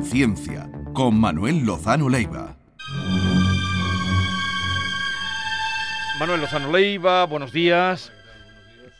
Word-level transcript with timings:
Conciencia, 0.00 0.66
con 0.94 1.20
Manuel 1.20 1.66
Lozano 1.66 2.08
Leiva. 2.08 2.56
Manuel 6.18 6.40
Lozano 6.40 6.72
Leiva, 6.72 7.26
buenos 7.26 7.52
días. 7.52 8.10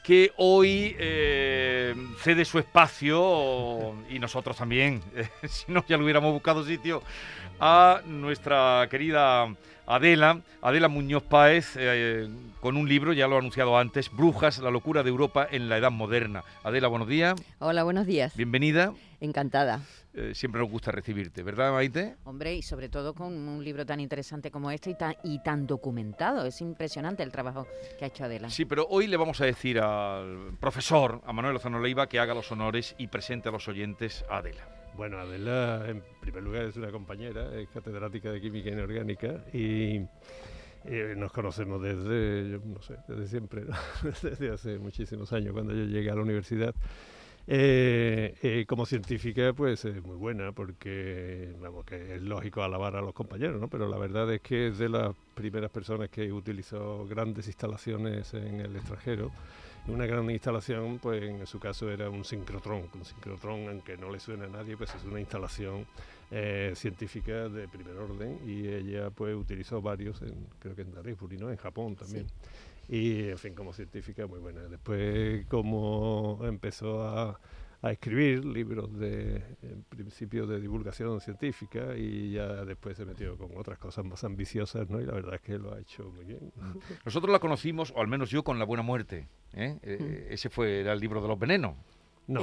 Que 0.05 0.31
hoy 0.37 0.95
eh, 0.99 1.95
cede 2.19 2.45
su 2.45 2.59
espacio, 2.59 3.95
y 4.11 4.19
nosotros 4.19 4.59
también, 4.59 5.01
si 5.49 5.73
no 5.73 5.83
ya 5.89 5.97
lo 5.97 6.05
hubiéramos 6.05 6.35
buscado 6.35 6.67
sitio, 6.67 7.03
a 7.59 8.03
nuestra 8.05 8.87
querida 8.91 9.49
Adela, 9.87 10.43
Adela 10.61 10.89
Muñoz 10.89 11.23
Páez, 11.23 11.77
eh, 11.77 12.29
con 12.61 12.77
un 12.77 12.87
libro, 12.87 13.15
ya 13.15 13.27
lo 13.27 13.37
ha 13.37 13.39
anunciado 13.39 13.79
antes, 13.79 14.13
Brujas, 14.13 14.59
la 14.59 14.71
locura 14.71 15.03
de 15.03 15.09
Europa 15.09 15.49
en 15.51 15.71
la 15.71 15.79
Edad 15.79 15.91
Moderna. 15.91 16.45
Adela, 16.63 16.89
buenos 16.89 17.09
días. 17.09 17.41
Hola, 17.59 17.85
buenos 17.85 18.07
días. 18.07 18.37
Bienvenida. 18.37 18.93
Encantada. 19.23 19.81
Eh, 20.13 20.33
siempre 20.35 20.61
nos 20.61 20.69
gusta 20.69 20.91
recibirte, 20.91 21.43
¿verdad, 21.45 21.73
Maite? 21.73 22.17
Hombre, 22.25 22.55
y 22.55 22.63
sobre 22.63 22.89
todo 22.89 23.15
con 23.15 23.33
un 23.33 23.63
libro 23.63 23.87
tan 23.87 24.01
interesante 24.01 24.51
como 24.51 24.71
este 24.71 24.91
y 24.91 24.95
tan, 24.97 25.15
y 25.23 25.41
tan 25.41 25.67
documentado. 25.67 26.45
Es 26.45 26.61
impresionante 26.61 27.23
el 27.23 27.31
trabajo 27.31 27.69
que 27.97 28.05
ha 28.05 28.09
hecho 28.09 28.25
Adela. 28.25 28.51
Sí, 28.51 28.65
pero 28.65 28.87
hoy 28.89 29.07
le 29.07 29.17
vamos 29.17 29.41
a 29.41 29.45
decir 29.45 29.79
al 29.79 30.57
profesor, 30.59 31.21
a 31.25 31.33
Manuel 31.33 31.55
Lozano 31.55 31.81
Leiva, 31.81 32.09
que 32.09 32.19
haga 32.19 32.35
los 32.35 32.51
honores 32.51 32.97
y 32.99 33.07
presente 33.07 33.51
a 33.51 33.53
los 33.53 33.69
oyentes 33.69 34.25
a 34.29 34.39
Adela. 34.39 34.69
Bueno, 34.97 35.19
Adela, 35.19 35.85
en 35.89 36.03
primer 36.21 36.43
lugar, 36.43 36.65
es 36.65 36.77
una 36.77 36.91
compañera, 36.91 37.55
es 37.55 37.69
catedrática 37.69 38.33
de 38.33 38.41
Química 38.41 38.71
Inorgánica 38.71 39.45
y 39.53 40.01
eh, 40.85 41.15
nos 41.17 41.31
conocemos 41.31 41.81
desde, 41.81 42.59
no 42.65 42.83
sé, 42.83 42.97
desde 43.07 43.29
siempre, 43.29 43.63
desde 44.23 44.51
hace 44.51 44.79
muchísimos 44.79 45.33
años, 45.33 45.53
cuando 45.53 45.73
yo 45.73 45.85
llegué 45.85 46.11
a 46.11 46.17
la 46.17 46.23
universidad. 46.23 46.75
Eh, 47.53 48.37
eh, 48.43 48.65
como 48.69 48.87
científica, 48.87 49.53
pues 49.53 49.85
es 49.85 50.05
muy 50.05 50.15
buena, 50.15 50.53
porque 50.53 51.53
vamos, 51.61 51.85
que 51.85 52.15
es 52.15 52.23
lógico 52.23 52.63
alabar 52.63 52.95
a 52.95 53.01
los 53.01 53.13
compañeros, 53.13 53.61
¿no? 53.61 53.67
Pero 53.67 53.89
la 53.89 53.99
verdad 53.99 54.33
es 54.33 54.41
que 54.41 54.69
es 54.69 54.79
de 54.79 54.89
las 54.89 55.17
primeras 55.35 55.73
personas 55.73 56.11
que 56.11 56.33
utilizó 56.33 57.05
grandes 57.09 57.49
instalaciones 57.49 58.35
en 58.35 58.61
el 58.61 58.77
extranjero. 58.77 59.33
Una 59.89 60.07
gran 60.07 60.31
instalación, 60.31 61.01
pues 61.01 61.25
en 61.25 61.45
su 61.45 61.59
caso 61.59 61.91
era 61.91 62.09
un 62.09 62.25
sincrotrón. 62.25 62.85
Un 62.95 63.05
sincrotrón, 63.05 63.67
aunque 63.69 63.97
no 63.97 64.13
le 64.13 64.21
suene 64.21 64.45
a 64.45 64.49
nadie, 64.49 64.77
pues 64.77 64.95
es 64.95 65.03
una 65.03 65.19
instalación 65.19 65.87
eh, 66.31 66.73
científica 66.77 67.49
de 67.49 67.69
primer 67.69 67.97
orden 67.97 68.39
y 68.47 68.69
ella 68.69 69.11
pues 69.11 69.35
utilizó 69.35 69.83
varios, 69.83 70.23
en, 70.23 70.47
creo 70.59 70.75
que 70.75 70.83
en 70.83 70.93
Darifuri, 70.93 71.37
¿no? 71.37 71.51
En 71.51 71.57
Japón 71.57 71.97
también. 71.97 72.27
Y, 72.89 73.29
en 73.29 73.39
fin, 73.39 73.55
como 73.55 73.73
científica 73.73 74.27
muy 74.27 74.41
buena. 74.41 74.63
Después, 74.63 75.47
como 75.47 76.41
empezó 76.43 77.03
a, 77.03 77.41
a 77.83 77.93
escribir 77.93 78.45
libros 78.45 78.93
de, 78.99 79.43
en 79.63 79.83
principio, 79.89 80.47
de 80.47 80.61
divulgación 80.61 81.21
científica 81.21 81.97
y 81.97 82.33
ya 82.33 82.65
después 82.65 82.97
se 82.97 83.05
metió 83.05 83.39
con 83.39 83.57
otras 83.57 83.79
cosas 83.79 84.05
más 84.05 84.23
ambiciosas, 84.25 84.89
¿no? 84.91 85.01
Y 85.01 85.07
la 85.07 85.15
verdad 85.15 85.37
es 85.37 85.41
que 85.41 85.59
lo 85.59 85.73
ha 85.73 85.81
hecho 85.81 86.11
muy 86.11 86.25
bien. 86.25 86.53
Nosotros 87.05 87.33
la 87.33 87.39
conocimos, 87.39 87.93
o 87.97 88.01
al 88.01 88.09
menos 88.09 88.31
yo, 88.31 88.43
con 88.43 88.59
La 88.59 88.65
Buena 88.65 88.83
Muerte. 88.83 89.29
¿eh? 89.55 89.79
Eh, 89.83 90.29
ese 90.31 90.51
fue 90.51 90.81
era 90.81 90.93
el 90.93 91.01
libro 91.01 91.23
de 91.23 91.29
los 91.29 91.39
venenos. 91.39 91.75
No. 92.31 92.43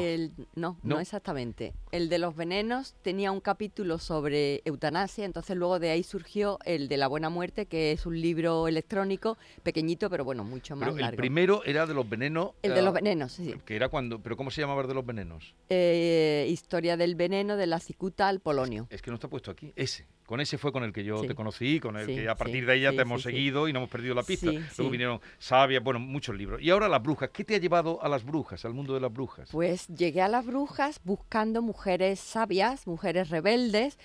no, 0.55 0.77
no, 0.83 0.99
exactamente. 0.99 1.73
El 1.91 2.09
de 2.09 2.19
los 2.19 2.35
venenos 2.35 2.95
tenía 3.01 3.31
un 3.31 3.39
capítulo 3.39 3.99
sobre 3.99 4.61
eutanasia, 4.65 5.25
entonces 5.25 5.55
luego 5.55 5.79
de 5.79 5.91
ahí 5.91 6.03
surgió 6.03 6.59
el 6.65 6.87
de 6.87 6.97
la 6.97 7.07
buena 7.07 7.29
muerte, 7.29 7.65
que 7.65 7.91
es 7.91 8.05
un 8.05 8.19
libro 8.19 8.67
electrónico 8.67 9.37
pequeñito, 9.63 10.09
pero 10.09 10.25
bueno, 10.25 10.43
mucho 10.43 10.75
más 10.75 10.89
pero 10.89 10.99
largo. 10.99 11.13
El 11.13 11.17
primero 11.17 11.63
era 11.63 11.85
de 11.85 11.93
los 11.93 12.07
venenos. 12.07 12.51
El 12.61 12.73
de 12.73 12.81
los 12.81 12.93
venenos, 12.93 13.31
sí. 13.31 13.55
Que 13.65 13.75
era 13.75 13.89
cuando, 13.89 14.19
pero 14.19 14.35
¿cómo 14.35 14.51
se 14.51 14.61
llamaba 14.61 14.81
el 14.81 14.87
de 14.87 14.93
los 14.93 15.05
venenos? 15.05 15.55
Eh, 15.69 16.47
historia 16.49 16.97
del 16.97 17.15
veneno 17.15 17.55
de 17.55 17.67
la 17.67 17.79
cicuta 17.79 18.27
al 18.27 18.39
polonio. 18.39 18.87
Es 18.89 19.01
que 19.01 19.09
no 19.09 19.15
está 19.15 19.27
puesto 19.27 19.51
aquí. 19.51 19.71
Ese. 19.75 20.05
Con 20.27 20.41
ese 20.41 20.57
fue 20.57 20.73
con 20.73 20.83
el 20.83 20.91
que 20.91 21.05
yo 21.05 21.21
te 21.21 21.33
conocí, 21.35 21.79
con 21.79 21.95
el 21.95 22.05
que 22.05 22.27
a 22.27 22.35
partir 22.35 22.65
de 22.65 22.73
ahí 22.73 22.81
ya 22.81 22.91
te 22.91 23.01
hemos 23.01 23.23
seguido 23.23 23.69
y 23.69 23.73
no 23.73 23.79
hemos 23.79 23.89
perdido 23.89 24.13
la 24.13 24.23
pista. 24.23 24.51
Luego 24.51 24.91
vinieron 24.91 25.21
sabias, 25.39 25.81
bueno, 25.81 26.01
muchos 26.01 26.35
libros. 26.35 26.61
Y 26.61 26.69
ahora 26.69 26.89
las 26.89 27.01
brujas. 27.01 27.29
¿Qué 27.29 27.45
te 27.45 27.55
ha 27.55 27.59
llevado 27.59 28.03
a 28.03 28.09
las 28.09 28.25
brujas, 28.25 28.65
al 28.65 28.73
mundo 28.73 28.93
de 28.93 28.99
las 28.99 29.13
brujas? 29.13 29.47
Pues 29.49 29.76
llegué 29.87 30.21
a 30.21 30.27
las 30.27 30.45
brujas 30.45 30.99
buscando 31.03 31.61
mujeres 31.61 32.19
sabias, 32.19 32.87
mujeres 32.87 33.29
rebeldes, 33.29 33.97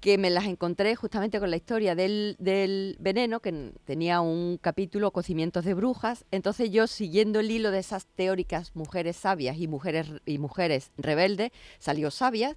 que 0.00 0.18
me 0.18 0.30
las 0.30 0.46
encontré 0.46 0.96
justamente 0.96 1.38
con 1.38 1.50
la 1.50 1.56
historia 1.56 1.94
del, 1.94 2.34
del, 2.40 2.96
veneno, 2.98 3.40
que 3.40 3.72
tenía 3.84 4.20
un 4.20 4.58
capítulo, 4.60 5.12
Cocimientos 5.12 5.64
de 5.64 5.74
Brujas. 5.74 6.24
Entonces 6.32 6.70
yo, 6.70 6.88
siguiendo 6.88 7.38
el 7.38 7.50
hilo 7.50 7.70
de 7.70 7.78
esas 7.78 8.06
teóricas 8.06 8.74
mujeres 8.74 9.16
sabias 9.16 9.58
y 9.58 9.68
mujeres, 9.68 10.08
y 10.26 10.38
mujeres 10.38 10.90
rebeldes, 10.96 11.52
salió 11.78 12.10
sabias 12.10 12.56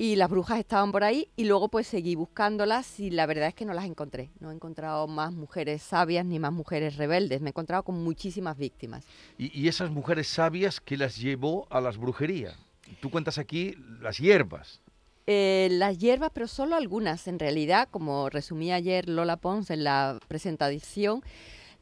y 0.00 0.16
las 0.16 0.30
brujas 0.30 0.58
estaban 0.58 0.92
por 0.92 1.04
ahí 1.04 1.28
y 1.36 1.44
luego 1.44 1.68
pues 1.68 1.86
seguí 1.86 2.14
buscándolas 2.14 2.98
y 3.00 3.10
la 3.10 3.26
verdad 3.26 3.48
es 3.48 3.54
que 3.54 3.66
no 3.66 3.74
las 3.74 3.84
encontré. 3.84 4.30
No 4.40 4.50
he 4.50 4.54
encontrado 4.54 5.06
más 5.06 5.30
mujeres 5.30 5.82
sabias 5.82 6.24
ni 6.24 6.38
más 6.38 6.54
mujeres 6.54 6.96
rebeldes. 6.96 7.42
Me 7.42 7.48
he 7.48 7.50
encontrado 7.50 7.82
con 7.82 8.02
muchísimas 8.02 8.56
víctimas. 8.56 9.04
¿Y, 9.36 9.68
esas 9.68 9.90
mujeres 9.90 10.26
sabias 10.26 10.80
qué 10.80 10.96
las 10.96 11.18
llevó 11.18 11.66
a 11.68 11.82
las 11.82 11.98
brujerías? 11.98 12.56
Tú 13.02 13.10
cuentas 13.10 13.36
aquí 13.36 13.76
las 14.00 14.16
hierbas. 14.16 14.80
Eh, 15.26 15.68
las 15.70 15.98
hierbas, 15.98 16.30
pero 16.32 16.48
solo 16.48 16.76
algunas. 16.76 17.28
En 17.28 17.38
realidad, 17.38 17.86
como 17.90 18.30
resumí 18.30 18.72
ayer 18.72 19.06
Lola 19.06 19.36
Pons 19.36 19.68
en 19.68 19.84
la 19.84 20.18
presentación, 20.28 21.22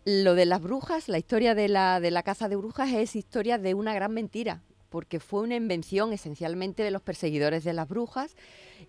lo 0.04 0.34
de 0.34 0.44
las 0.44 0.60
brujas, 0.60 1.08
la 1.08 1.18
historia 1.18 1.54
de 1.54 1.68
la, 1.68 2.00
de 2.00 2.10
la 2.10 2.24
caza 2.24 2.48
de 2.48 2.56
brujas 2.56 2.92
es 2.92 3.14
historia 3.14 3.58
de 3.58 3.74
una 3.74 3.94
gran 3.94 4.12
mentira 4.12 4.60
porque 4.88 5.20
fue 5.20 5.42
una 5.42 5.56
invención 5.56 6.12
esencialmente 6.12 6.82
de 6.82 6.90
los 6.90 7.02
perseguidores 7.02 7.64
de 7.64 7.72
las 7.72 7.88
brujas 7.88 8.36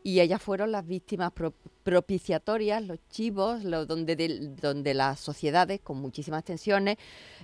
y 0.04 0.20
ellas 0.20 0.42
fueron 0.42 0.72
las 0.72 0.86
víctimas 0.86 1.32
propiciatorias, 1.84 2.84
los 2.84 3.00
chivos, 3.10 3.64
donde, 3.64 4.56
donde 4.62 4.94
las 4.94 5.20
sociedades, 5.20 5.82
con 5.82 5.98
muchísimas 5.98 6.44
tensiones, 6.44 6.98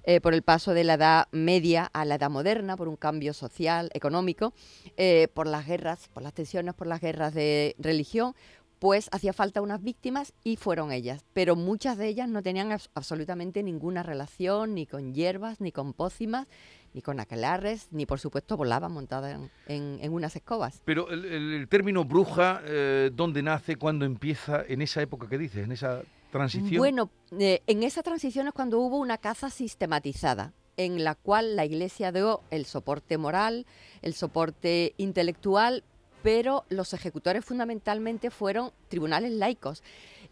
eh, 0.04 0.22
por 0.22 0.34
el 0.34 0.42
paso 0.42 0.74
de 0.74 0.84
la 0.84 0.94
edad 0.94 1.28
media 1.32 1.90
a 1.94 2.06
la 2.06 2.16
edad 2.16 2.30
moderna, 2.30 2.78
por 2.78 2.88
un 2.88 2.96
cambio 2.96 3.34
social, 3.34 3.90
económico, 3.94 4.54
eh, 4.98 5.28
por 5.34 5.48
las 5.48 5.66
guerras, 5.66 6.10
por 6.14 6.24
las 6.24 6.34
tensiones, 6.34 6.74
por 6.76 6.88
las 6.88 7.02
guerras 7.02 7.34
de 7.34 7.76
religión, 7.80 8.36
pues 8.86 9.10
hacía 9.12 9.34
falta 9.34 9.64
unas 9.64 9.82
víctimas 9.82 10.32
y 10.44 10.58
fueron 10.58 10.92
ellas. 10.92 11.26
Pero 11.34 11.56
muchas 11.56 11.98
de 11.98 12.08
ellas 12.08 12.30
no 12.30 12.44
tenían 12.44 12.72
absolutamente 12.94 13.64
ninguna 13.64 14.04
relación 14.04 14.76
ni 14.76 14.86
con 14.86 15.16
hierbas, 15.16 15.60
ni 15.60 15.72
con 15.72 15.94
pócimas, 15.94 16.46
ni 16.94 17.02
con 17.02 17.20
aquelarres, 17.20 17.88
ni 17.90 18.06
por 18.06 18.20
supuesto 18.20 18.56
volaban 18.58 18.92
montadas 18.92 19.40
en, 19.66 20.14
unas 20.14 20.36
escobas. 20.36 20.84
Pero 20.86 21.10
el, 21.10 21.68
término 21.68 22.06
bruja, 22.06 22.62
eh, 22.64 23.10
¿dónde 23.12 23.42
nace? 23.42 23.76
¿Cuándo 23.76 24.06
empieza? 24.06 24.64
¿En 24.68 24.84
esa 24.84 25.02
época 25.02 25.28
que 25.28 25.40
dices? 25.40 25.66
¿En 25.66 25.72
esa 25.72 26.04
transición? 26.30 26.78
Bueno, 26.78 27.10
eh, 27.40 27.64
en 27.66 27.82
esa 27.82 28.04
transición 28.04 28.46
es 28.46 28.54
cuando 28.54 28.78
hubo 28.78 29.00
una 29.00 29.18
caza 29.18 29.50
sistematizada 29.50 30.54
en 30.78 31.04
la 31.04 31.16
cual 31.16 31.56
la 31.56 31.66
Iglesia 31.66 32.12
dio 32.12 32.42
el 32.52 32.66
soporte 32.66 33.18
moral, 33.18 33.66
el 34.04 34.14
soporte 34.14 34.94
intelectual, 34.98 35.84
pero 36.26 36.66
los 36.70 36.92
ejecutores 36.96 37.46
fundamentalmente 37.46 38.32
fueron 38.32 38.72
tribunales 38.88 39.32
laicos 39.32 39.84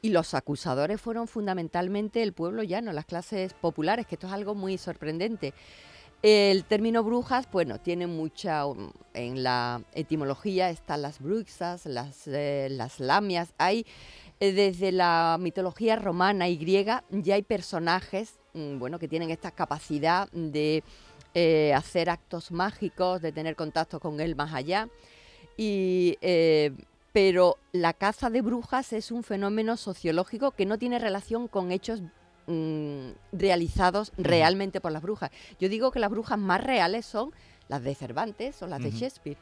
y 0.01 0.09
los 0.09 0.33
acusadores 0.33 0.99
fueron 0.99 1.27
fundamentalmente 1.27 2.23
el 2.23 2.33
pueblo 2.33 2.63
llano, 2.63 2.91
las 2.93 3.05
clases 3.05 3.53
populares, 3.53 4.07
que 4.07 4.15
esto 4.15 4.25
es 4.25 4.33
algo 4.33 4.55
muy 4.55 4.79
sorprendente. 4.79 5.53
El 6.23 6.63
término 6.65 7.03
brujas, 7.03 7.47
bueno, 7.51 7.79
tiene 7.79 8.07
mucha, 8.07 8.65
um, 8.65 8.91
en 9.13 9.43
la 9.43 9.83
etimología 9.93 10.71
están 10.71 11.03
las 11.03 11.19
bruxas, 11.19 11.85
las, 11.85 12.27
eh, 12.27 12.69
las 12.71 12.99
lamias, 12.99 13.53
hay 13.59 13.85
eh, 14.39 14.51
desde 14.51 14.91
la 14.91 15.37
mitología 15.39 15.95
romana 15.95 16.49
y 16.49 16.57
griega 16.57 17.03
ya 17.11 17.35
hay 17.35 17.43
personajes, 17.43 18.39
mm, 18.55 18.79
bueno, 18.79 18.97
que 18.97 19.07
tienen 19.07 19.29
esta 19.29 19.51
capacidad 19.51 20.27
de 20.31 20.83
eh, 21.35 21.71
hacer 21.75 22.09
actos 22.09 22.51
mágicos, 22.51 23.21
de 23.21 23.31
tener 23.31 23.55
contacto 23.55 23.99
con 23.99 24.19
el 24.19 24.35
más 24.35 24.55
allá. 24.55 24.89
Y, 25.57 26.17
eh, 26.21 26.71
pero 27.11 27.57
la 27.71 27.93
caza 27.93 28.29
de 28.29 28.41
brujas 28.41 28.93
es 28.93 29.11
un 29.11 29.23
fenómeno 29.23 29.77
sociológico 29.77 30.51
que 30.51 30.65
no 30.65 30.77
tiene 30.77 30.99
relación 30.99 31.47
con 31.47 31.71
hechos 31.71 32.01
mm, 32.47 33.09
realizados 33.31 34.11
realmente 34.17 34.81
por 34.81 34.91
las 34.91 35.03
brujas. 35.03 35.31
Yo 35.59 35.69
digo 35.69 35.91
que 35.91 35.99
las 35.99 36.09
brujas 36.09 36.39
más 36.39 36.63
reales 36.63 37.05
son 37.05 37.31
las 37.67 37.83
de 37.83 37.95
Cervantes 37.95 38.61
o 38.61 38.67
las 38.67 38.81
de 38.81 38.91
Shakespeare. 38.91 39.37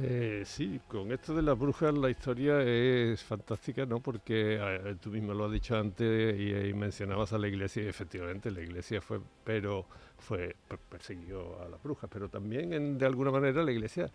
Eh, 0.00 0.42
sí, 0.46 0.80
con 0.88 1.12
esto 1.12 1.34
de 1.34 1.42
las 1.42 1.58
brujas 1.58 1.92
la 1.92 2.08
historia 2.08 2.62
es 2.62 3.22
fantástica, 3.22 3.84
¿no? 3.84 4.00
Porque 4.00 4.96
tú 5.00 5.10
mismo 5.10 5.34
lo 5.34 5.44
has 5.44 5.52
dicho 5.52 5.76
antes 5.76 6.40
y, 6.40 6.72
mencionabas 6.72 7.34
a 7.34 7.38
la 7.38 7.46
iglesia 7.46 7.82
y 7.82 7.88
efectivamente 7.88 8.50
la 8.50 8.62
iglesia 8.62 9.02
fue, 9.02 9.20
pero 9.44 9.84
fue 10.18 10.56
persiguió 10.88 11.60
a 11.60 11.68
las 11.68 11.82
brujas, 11.82 12.08
pero 12.10 12.30
también 12.30 12.96
de 12.96 13.04
alguna 13.04 13.30
manera 13.30 13.62
la 13.62 13.72
iglesia 13.72 14.10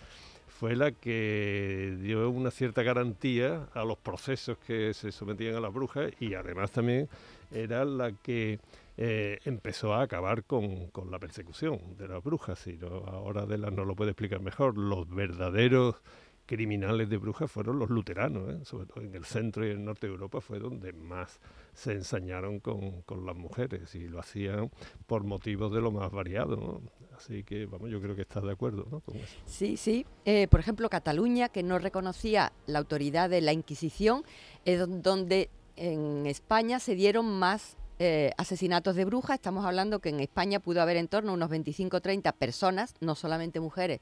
fue 0.60 0.76
la 0.76 0.92
que 0.92 1.96
dio 2.02 2.28
una 2.32 2.50
cierta 2.50 2.82
garantía 2.82 3.70
a 3.76 3.86
los 3.86 4.00
procesos 4.00 4.58
que 4.58 4.92
se 4.96 5.12
sometían 5.12 5.54
a 5.54 5.60
las 5.60 5.72
brujas 5.72 6.12
y 6.20 6.34
además 6.34 6.72
también 6.72 7.08
era 7.52 7.86
la 7.86 8.12
que 8.12 8.60
eh, 8.98 9.38
empezó 9.46 9.94
a 9.94 10.02
acabar 10.02 10.46
con, 10.46 10.90
la 11.12 11.20
persecución 11.20 11.96
de 11.96 12.08
las 12.08 12.24
brujas. 12.24 12.66
Y 12.66 12.80
ahora 12.84 13.46
de 13.46 13.60
las 13.60 13.72
no 13.72 13.86
lo 13.86 13.96
puede 13.96 14.12
explicar 14.12 14.42
mejor. 14.42 14.76
Los 14.80 15.08
verdaderos 15.08 16.02
criminales 16.48 17.08
de 17.08 17.18
brujas 17.18 17.52
fueron 17.52 17.78
los 17.78 17.92
luteranos, 17.92 18.50
¿eh? 18.50 18.66
sobre 18.66 18.88
todo 18.88 19.04
en 19.04 19.14
el 19.14 19.26
centro 19.26 19.64
y 19.64 19.70
el 19.70 19.86
norte 19.86 20.08
de 20.08 20.14
Europa 20.14 20.42
fue 20.42 20.58
donde 20.58 20.92
más 20.92 21.40
se 21.74 21.92
ensañaron 21.92 22.62
con, 22.62 23.04
con 23.04 23.28
las 23.28 23.36
mujeres 23.36 23.94
y 23.94 24.08
lo 24.08 24.20
hacían 24.20 24.72
por 25.06 25.24
motivos 25.24 25.72
de 25.72 25.82
lo 25.82 25.92
más 25.92 26.12
variado. 26.12 26.56
¿no? 26.56 26.82
Así 27.18 27.44
que, 27.44 27.66
vamos, 27.66 27.90
yo 27.90 28.00
creo 28.00 28.16
que 28.16 28.22
estás 28.22 28.44
de 28.44 28.52
acuerdo 28.52 28.86
¿no? 28.92 29.00
con 29.00 29.16
eso. 29.16 29.36
Sí, 29.46 29.76
sí. 29.76 30.06
Eh, 30.26 30.48
por 30.48 30.60
ejemplo, 30.60 30.90
Cataluña, 30.90 31.50
que 31.50 31.64
no 31.64 31.80
reconocía 31.80 32.54
la 32.68 32.80
autoridad 32.80 33.30
de 33.30 33.42
la 33.42 33.54
Inquisición, 33.54 34.24
es 34.66 34.80
donde 35.02 35.50
en 35.76 36.26
España 36.28 36.80
se 36.80 36.96
dieron 36.96 37.26
más 37.40 37.78
eh, 38.00 38.32
asesinatos 38.38 38.96
de 38.96 39.06
brujas. 39.06 39.36
Estamos 39.36 39.66
hablando 39.66 40.00
que 40.00 40.10
en 40.10 40.20
España 40.20 40.60
pudo 40.60 40.84
haber 40.84 40.98
en 40.98 41.08
torno 41.08 41.32
a 41.32 41.34
unos 41.34 41.50
25 41.50 41.98
o 41.98 42.02
30 42.02 42.32
personas, 42.34 42.94
no 43.00 43.16
solamente 43.16 43.60
mujeres, 43.60 44.02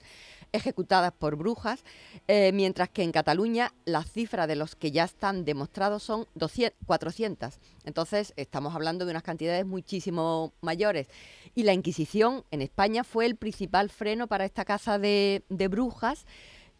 ejecutadas 0.52 1.14
por 1.14 1.38
brujas, 1.38 1.86
eh, 2.28 2.52
mientras 2.54 2.90
que 2.90 3.04
en 3.04 3.14
Cataluña 3.14 3.74
la 3.86 4.04
cifra 4.04 4.48
de 4.48 4.58
los 4.58 4.76
que 4.76 4.92
ya 4.92 5.06
están 5.06 5.46
demostrados 5.46 6.04
son 6.04 6.28
200, 6.36 6.78
400. 6.86 7.60
Entonces 7.86 8.34
estamos 8.36 8.76
hablando 8.76 9.06
de 9.06 9.12
unas 9.12 9.24
cantidades 9.24 9.66
muchísimo 9.66 10.52
mayores. 10.60 11.08
Y 11.54 11.64
la 11.64 11.72
Inquisición 11.72 12.44
en 12.52 12.62
España 12.62 13.06
fue 13.06 13.26
el 13.26 13.38
principal 13.38 13.90
freno 13.90 14.28
para 14.28 14.44
esta 14.44 14.66
casa 14.66 15.00
de, 15.00 15.44
brujas. 15.48 16.26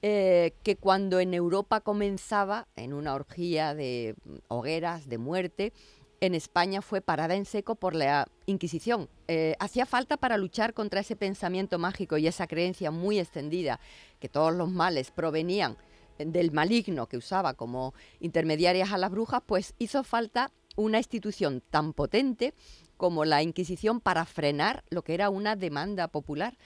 Eh, 0.02 0.54
que 0.62 0.76
cuando 0.76 1.20
en 1.20 1.34
Europa 1.34 1.80
comenzaba 1.80 2.68
en 2.76 2.94
una 2.94 3.16
orgía 3.16 3.74
de 3.74 4.14
hogueras, 4.50 5.08
de 5.08 5.18
muerte, 5.18 5.74
en 6.22 6.36
España 6.36 6.82
fue 6.82 7.02
parada 7.02 7.36
en 7.36 7.46
seco 7.46 7.76
por 7.76 7.96
la 7.96 8.28
Inquisición. 8.46 9.10
Eh, 9.28 9.56
hacía 9.60 9.86
falta 9.86 10.18
para 10.18 10.38
luchar 10.38 10.74
contra 10.74 11.00
ese 11.00 11.16
pensamiento 11.16 11.80
mágico 11.80 12.18
y 12.18 12.28
esa 12.28 12.48
creencia 12.48 12.92
muy 12.92 13.20
extendida 13.20 13.80
que 14.20 14.30
todos 14.30 14.54
los 14.54 14.70
males 14.70 15.12
provenían 15.12 15.78
del 16.18 16.52
maligno 16.52 17.08
que 17.08 17.18
usaba 17.18 17.56
como 17.56 17.94
intermediarias 18.20 18.92
a 18.94 18.98
las 18.98 19.12
brujas, 19.12 19.42
pues 19.46 19.74
hizo 19.80 20.04
falta 20.04 20.52
una 20.76 20.98
institución 20.98 21.62
tan 21.70 21.94
potente 21.94 22.54
como 22.98 23.26
la 23.26 23.42
Inquisición 23.42 24.00
para 24.00 24.26
frenar 24.26 24.84
lo 24.90 25.04
que 25.04 25.14
era 25.14 25.30
una 25.30 25.56
demanda 25.56 26.08
popular. 26.08 26.58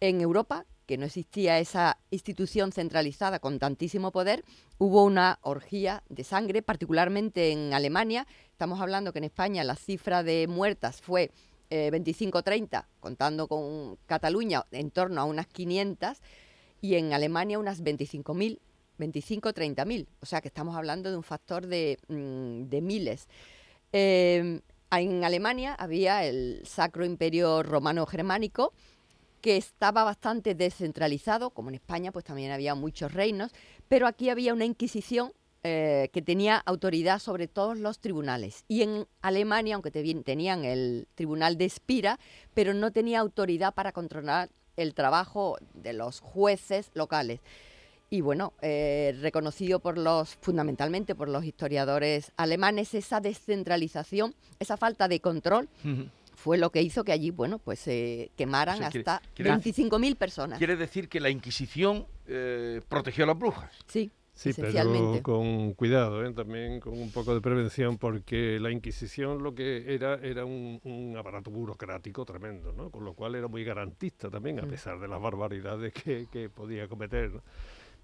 En 0.00 0.20
Europa, 0.20 0.66
que 0.86 0.96
no 0.96 1.06
existía 1.06 1.58
esa 1.58 1.98
institución 2.10 2.72
centralizada 2.72 3.38
con 3.38 3.58
tantísimo 3.58 4.12
poder, 4.12 4.44
hubo 4.78 5.04
una 5.04 5.38
orgía 5.42 6.02
de 6.08 6.24
sangre, 6.24 6.62
particularmente 6.62 7.50
en 7.50 7.74
Alemania. 7.74 8.26
Estamos 8.50 8.80
hablando 8.80 9.12
que 9.12 9.18
en 9.18 9.24
España 9.24 9.64
la 9.64 9.76
cifra 9.76 10.22
de 10.22 10.46
muertas 10.46 11.02
fue 11.02 11.30
eh, 11.70 11.90
25-30, 11.92 12.86
contando 13.00 13.48
con 13.48 13.96
Cataluña 14.06 14.64
en 14.70 14.90
torno 14.90 15.20
a 15.20 15.24
unas 15.24 15.46
500, 15.48 16.18
y 16.80 16.94
en 16.94 17.12
Alemania 17.12 17.58
unas 17.58 17.82
25.000, 17.82 18.58
25-30.000. 18.98 20.06
O 20.20 20.26
sea 20.26 20.40
que 20.40 20.48
estamos 20.48 20.76
hablando 20.76 21.10
de 21.10 21.16
un 21.16 21.22
factor 21.22 21.66
de, 21.66 21.98
mm, 22.08 22.68
de 22.68 22.80
miles. 22.80 23.28
Eh, 23.92 24.60
en 24.92 25.24
Alemania 25.24 25.74
había 25.74 26.24
el 26.24 26.62
Sacro 26.64 27.04
Imperio 27.04 27.62
Romano 27.62 28.06
Germánico, 28.06 28.72
que 29.40 29.56
estaba 29.56 30.04
bastante 30.04 30.54
descentralizado, 30.54 31.50
como 31.50 31.68
en 31.68 31.76
España 31.76 32.12
pues 32.12 32.24
también 32.24 32.52
había 32.52 32.74
muchos 32.74 33.12
reinos, 33.12 33.52
pero 33.88 34.06
aquí 34.06 34.28
había 34.30 34.52
una 34.52 34.64
Inquisición 34.64 35.32
eh, 35.68 36.10
que 36.12 36.22
tenía 36.22 36.58
autoridad 36.58 37.18
sobre 37.18 37.48
todos 37.48 37.76
los 37.76 37.98
tribunales. 37.98 38.64
Y 38.68 38.82
en 38.82 39.06
Alemania, 39.20 39.74
aunque 39.74 39.90
te, 39.90 40.14
tenían 40.22 40.64
el 40.64 41.08
tribunal 41.16 41.58
de 41.58 41.64
Espira, 41.64 42.20
pero 42.54 42.72
no 42.72 42.92
tenía 42.92 43.18
autoridad 43.18 43.74
para 43.74 43.90
controlar 43.90 44.48
el 44.76 44.94
trabajo 44.94 45.56
de 45.74 45.92
los 45.92 46.20
jueces 46.20 46.90
locales. 46.94 47.40
Y 48.10 48.20
bueno, 48.20 48.52
eh, 48.62 49.16
reconocido 49.20 49.80
por 49.80 49.98
los, 49.98 50.36
fundamentalmente 50.36 51.16
por 51.16 51.28
los 51.28 51.44
historiadores 51.44 52.30
alemanes, 52.36 52.94
esa 52.94 53.20
descentralización, 53.20 54.36
esa 54.60 54.76
falta 54.76 55.08
de 55.08 55.18
control. 55.18 55.68
Fue 56.46 56.58
lo 56.58 56.70
que 56.70 56.80
hizo 56.80 57.02
que 57.02 57.10
allí, 57.10 57.32
bueno, 57.32 57.58
pues 57.58 57.80
se 57.80 58.30
quemaran 58.36 58.76
O 58.76 58.78
sea, 58.78 58.86
hasta 58.86 59.20
quiere- 59.34 59.50
25.000 59.50 60.14
personas. 60.14 60.58
Quiere 60.58 60.76
decir 60.76 61.08
que 61.08 61.18
la 61.18 61.28
Inquisición 61.28 62.06
eh, 62.28 62.80
protegió 62.88 63.24
a 63.24 63.26
las 63.26 63.36
brujas. 63.36 63.72
Sí, 63.88 64.12
Sí, 64.32 64.52
pero 64.54 65.22
con 65.24 65.72
cuidado, 65.72 66.24
¿eh? 66.24 66.32
también 66.34 66.78
con 66.78 66.92
un 66.92 67.10
poco 67.10 67.34
de 67.34 67.40
prevención, 67.40 67.98
porque 67.98 68.60
la 68.60 68.70
Inquisición 68.70 69.42
lo 69.42 69.54
que 69.56 69.92
era 69.92 70.20
era 70.22 70.44
un, 70.44 70.78
un 70.84 71.16
aparato 71.16 71.50
burocrático 71.50 72.24
tremendo, 72.24 72.72
¿no? 72.72 72.90
con 72.90 73.04
lo 73.04 73.14
cual 73.14 73.34
era 73.34 73.48
muy 73.48 73.64
garantista 73.64 74.30
también, 74.30 74.60
a 74.60 74.62
Mm. 74.62 74.68
pesar 74.68 75.00
de 75.00 75.08
las 75.08 75.20
barbaridades 75.20 75.92
que, 75.94 76.28
que 76.30 76.48
podía 76.48 76.86
cometer. 76.86 77.32
¿no? 77.32 77.42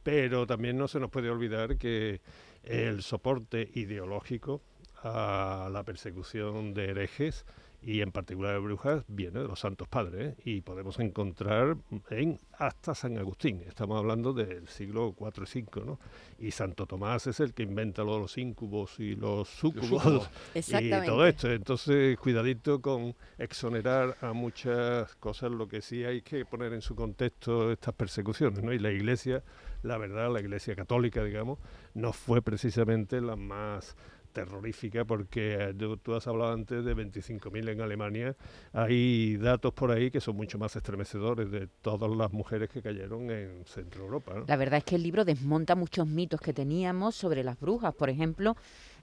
Pero 0.03 0.45
también 0.49 0.77
no 0.77 0.89
se 0.89 0.99
nos 0.99 1.11
puede 1.11 1.31
olvidar 1.31 1.77
que 1.77 2.21
el 2.65 3.03
soporte 3.03 3.71
ideológico 3.75 4.63
a 5.05 5.69
la 5.71 5.85
persecución 5.85 6.75
de 6.75 6.87
herejes 6.91 7.45
y 7.83 8.01
en 8.01 8.13
particular 8.13 8.55
de 8.55 8.61
brujas 8.61 9.05
viene 9.09 9.41
de 9.41 9.49
los 9.49 9.59
santos 9.59 9.89
padres 9.89 10.35
¿eh? 10.35 10.43
y 10.45 10.61
podemos 10.61 11.01
encontrar 11.01 11.77
en 12.11 12.39
hasta 12.53 12.95
San 12.95 13.19
Agustín. 13.19 13.63
Estamos 13.67 13.99
hablando 13.99 14.33
del 14.33 14.69
siglo 14.69 15.17
IV 15.19 15.45
y 15.55 15.63
V, 15.63 15.85
¿no? 15.85 15.99
Y 16.39 16.53
Santo 16.53 16.87
Tomás 16.87 17.27
es 17.27 17.41
el 17.41 17.55
que 17.55 17.65
inventa 17.65 18.05
lo 18.05 18.15
de 18.15 18.21
los 18.21 18.39
íncubos 18.39 19.01
y 19.01 19.17
los 19.17 19.49
súcubos 19.49 20.31
y 20.55 20.91
todo 20.91 21.27
esto. 21.27 21.51
Entonces, 21.51 22.17
cuidadito 22.19 22.81
con 22.81 23.17
exonerar 23.37 24.17
a 24.21 24.33
muchas 24.33 25.17
cosas, 25.17 25.51
lo 25.51 25.67
que 25.67 25.83
sí 25.83 26.05
hay 26.05 26.23
que 26.23 26.45
poner 26.45 26.73
en 26.73 26.83
su 26.83 26.95
contexto 26.95 27.73
estas 27.73 27.95
persecuciones, 27.95 28.63
¿no? 28.63 28.73
Y 28.73 28.79
la 28.79 28.93
Iglesia, 28.93 29.43
la 29.83 29.99
verdad, 29.99 30.33
la 30.33 30.41
Iglesia 30.41 30.77
católica, 30.77 31.25
digamos, 31.25 31.59
no 31.95 32.13
fue 32.13 32.43
precisamente 32.43 33.21
la 33.21 33.35
más 33.35 33.97
terrorífica 34.33 35.05
porque 35.05 35.57
eh, 35.61 35.75
tú, 36.03 36.15
has 36.15 36.27
hablado 36.27 36.53
antes 36.53 36.85
de 36.85 36.97
25.000 36.97 37.71
en 37.71 37.81
Alemania 37.81 38.37
hay 38.73 39.37
datos 39.37 39.73
por 39.73 39.91
ahí 39.91 40.11
que 40.11 40.21
son 40.21 40.37
mucho 40.37 40.59
más 40.59 40.75
estremecedores 40.77 41.51
de 41.51 41.69
todas 41.81 42.11
las 42.11 42.33
mujeres 42.33 42.69
que 42.71 42.83
cayeron 42.83 43.31
en 43.31 43.65
Centro 43.67 44.05
Europa. 44.05 44.45
La 44.47 44.57
verdad 44.57 44.79
es 44.79 44.85
que 44.85 44.97
el 44.97 45.03
libro 45.03 45.25
desmonta 45.25 45.75
muchos 45.75 46.07
mitos 46.07 46.41
que 46.41 46.53
teníamos 46.53 47.15
sobre 47.15 47.45
las 47.45 47.59
brujas. 47.59 47.95
Por 47.95 48.11
ejemplo, 48.11 48.57